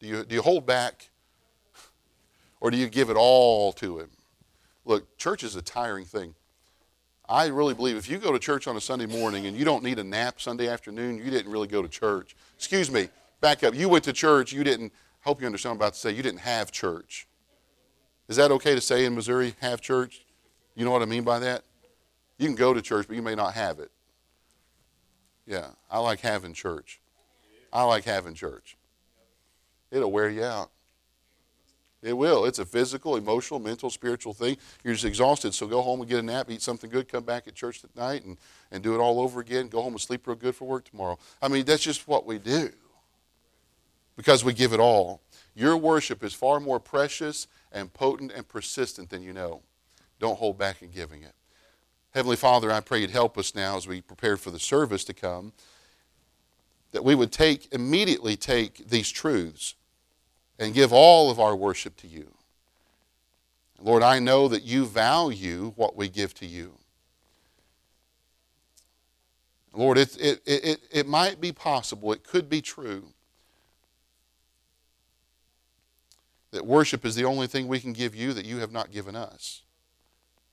Do 0.00 0.06
you, 0.06 0.24
do 0.24 0.34
you 0.34 0.42
hold 0.42 0.64
back? 0.66 1.10
Or 2.60 2.70
do 2.70 2.76
you 2.76 2.88
give 2.88 3.10
it 3.10 3.16
all 3.16 3.72
to 3.74 4.00
Him? 4.00 4.08
Look, 4.84 5.16
church 5.18 5.44
is 5.44 5.54
a 5.54 5.62
tiring 5.62 6.06
thing. 6.06 6.34
I 7.28 7.48
really 7.48 7.74
believe 7.74 7.96
if 7.96 8.08
you 8.08 8.16
go 8.16 8.32
to 8.32 8.38
church 8.38 8.66
on 8.66 8.76
a 8.76 8.80
Sunday 8.80 9.04
morning 9.04 9.46
and 9.46 9.56
you 9.56 9.64
don't 9.64 9.84
need 9.84 9.98
a 9.98 10.04
nap 10.04 10.40
Sunday 10.40 10.66
afternoon, 10.66 11.18
you 11.18 11.30
didn't 11.30 11.52
really 11.52 11.68
go 11.68 11.82
to 11.82 11.88
church. 11.88 12.34
Excuse 12.56 12.90
me, 12.90 13.10
back 13.40 13.62
up. 13.64 13.74
You 13.74 13.88
went 13.88 14.04
to 14.04 14.12
church. 14.12 14.52
You 14.52 14.64
didn't, 14.64 14.92
hope 15.20 15.40
you 15.40 15.46
understand 15.46 15.72
what 15.72 15.74
I'm 15.74 15.88
about 15.88 15.94
to 15.94 16.00
say. 16.00 16.12
You 16.12 16.22
didn't 16.22 16.40
have 16.40 16.70
church. 16.70 17.26
Is 18.28 18.36
that 18.36 18.50
okay 18.52 18.74
to 18.74 18.80
say 18.80 19.04
in 19.04 19.14
Missouri, 19.14 19.54
have 19.60 19.80
church? 19.80 20.24
You 20.74 20.84
know 20.84 20.90
what 20.90 21.02
I 21.02 21.06
mean 21.06 21.24
by 21.24 21.38
that? 21.40 21.64
You 22.36 22.46
can 22.46 22.54
go 22.54 22.72
to 22.72 22.82
church, 22.82 23.08
but 23.08 23.16
you 23.16 23.22
may 23.22 23.34
not 23.34 23.54
have 23.54 23.78
it. 23.78 23.90
Yeah, 25.46 25.68
I 25.90 25.98
like 25.98 26.20
having 26.20 26.52
church. 26.52 27.00
I 27.72 27.82
like 27.84 28.04
having 28.04 28.34
church. 28.34 28.76
It'll 29.90 30.12
wear 30.12 30.28
you 30.28 30.44
out. 30.44 30.70
It 32.02 32.12
will. 32.12 32.44
It's 32.44 32.60
a 32.60 32.64
physical, 32.64 33.16
emotional, 33.16 33.58
mental, 33.58 33.90
spiritual 33.90 34.32
thing. 34.32 34.56
You're 34.84 34.94
just 34.94 35.06
exhausted, 35.06 35.52
so 35.52 35.66
go 35.66 35.82
home 35.82 36.00
and 36.00 36.08
get 36.08 36.20
a 36.20 36.22
nap, 36.22 36.48
eat 36.48 36.62
something 36.62 36.90
good, 36.90 37.08
come 37.08 37.24
back 37.24 37.48
at 37.48 37.54
church 37.54 37.82
at 37.82 37.96
night 37.96 38.24
and, 38.24 38.36
and 38.70 38.84
do 38.84 38.94
it 38.94 38.98
all 38.98 39.20
over 39.20 39.40
again. 39.40 39.66
Go 39.68 39.82
home 39.82 39.94
and 39.94 40.00
sleep 40.00 40.26
real 40.26 40.36
good 40.36 40.54
for 40.54 40.66
work 40.66 40.84
tomorrow. 40.84 41.18
I 41.42 41.48
mean, 41.48 41.64
that's 41.64 41.82
just 41.82 42.06
what 42.06 42.24
we 42.24 42.38
do 42.38 42.70
because 44.18 44.42
we 44.44 44.52
give 44.52 44.72
it 44.72 44.80
all. 44.80 45.22
Your 45.54 45.76
worship 45.76 46.24
is 46.24 46.34
far 46.34 46.58
more 46.58 46.80
precious 46.80 47.46
and 47.70 47.94
potent 47.94 48.32
and 48.32 48.46
persistent 48.48 49.10
than 49.10 49.22
you 49.22 49.32
know. 49.32 49.62
Don't 50.18 50.36
hold 50.36 50.58
back 50.58 50.82
in 50.82 50.90
giving 50.90 51.22
it. 51.22 51.34
Heavenly 52.10 52.34
Father, 52.34 52.72
I 52.72 52.80
pray 52.80 53.00
you'd 53.00 53.10
help 53.10 53.38
us 53.38 53.54
now 53.54 53.76
as 53.76 53.86
we 53.86 54.00
prepare 54.00 54.36
for 54.36 54.50
the 54.50 54.58
service 54.58 55.04
to 55.04 55.14
come, 55.14 55.52
that 56.90 57.04
we 57.04 57.14
would 57.14 57.30
take, 57.30 57.72
immediately 57.72 58.34
take 58.34 58.88
these 58.88 59.08
truths 59.08 59.76
and 60.58 60.74
give 60.74 60.92
all 60.92 61.30
of 61.30 61.38
our 61.38 61.54
worship 61.54 61.96
to 61.98 62.08
you. 62.08 62.34
Lord, 63.80 64.02
I 64.02 64.18
know 64.18 64.48
that 64.48 64.64
you 64.64 64.84
value 64.84 65.74
what 65.76 65.94
we 65.94 66.08
give 66.08 66.34
to 66.34 66.46
you. 66.46 66.72
Lord, 69.72 69.96
it, 69.96 70.16
it, 70.20 70.42
it, 70.44 70.80
it 70.90 71.06
might 71.06 71.40
be 71.40 71.52
possible, 71.52 72.12
it 72.12 72.24
could 72.24 72.48
be 72.48 72.60
true, 72.60 73.12
that 76.50 76.66
worship 76.66 77.04
is 77.04 77.14
the 77.14 77.24
only 77.24 77.46
thing 77.46 77.68
we 77.68 77.80
can 77.80 77.92
give 77.92 78.14
you 78.14 78.32
that 78.32 78.46
you 78.46 78.58
have 78.58 78.72
not 78.72 78.90
given 78.90 79.14
us. 79.14 79.62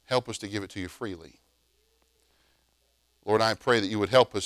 Help 0.05 0.27
us 0.27 0.38
to 0.39 0.47
give 0.47 0.63
it 0.63 0.69
to 0.71 0.79
you 0.79 0.88
freely. 0.88 1.39
Lord, 3.25 3.41
I 3.41 3.53
pray 3.53 3.79
that 3.79 3.88
you 3.88 3.97
would 3.97 4.10
help 4.10 4.36
us 4.36 4.43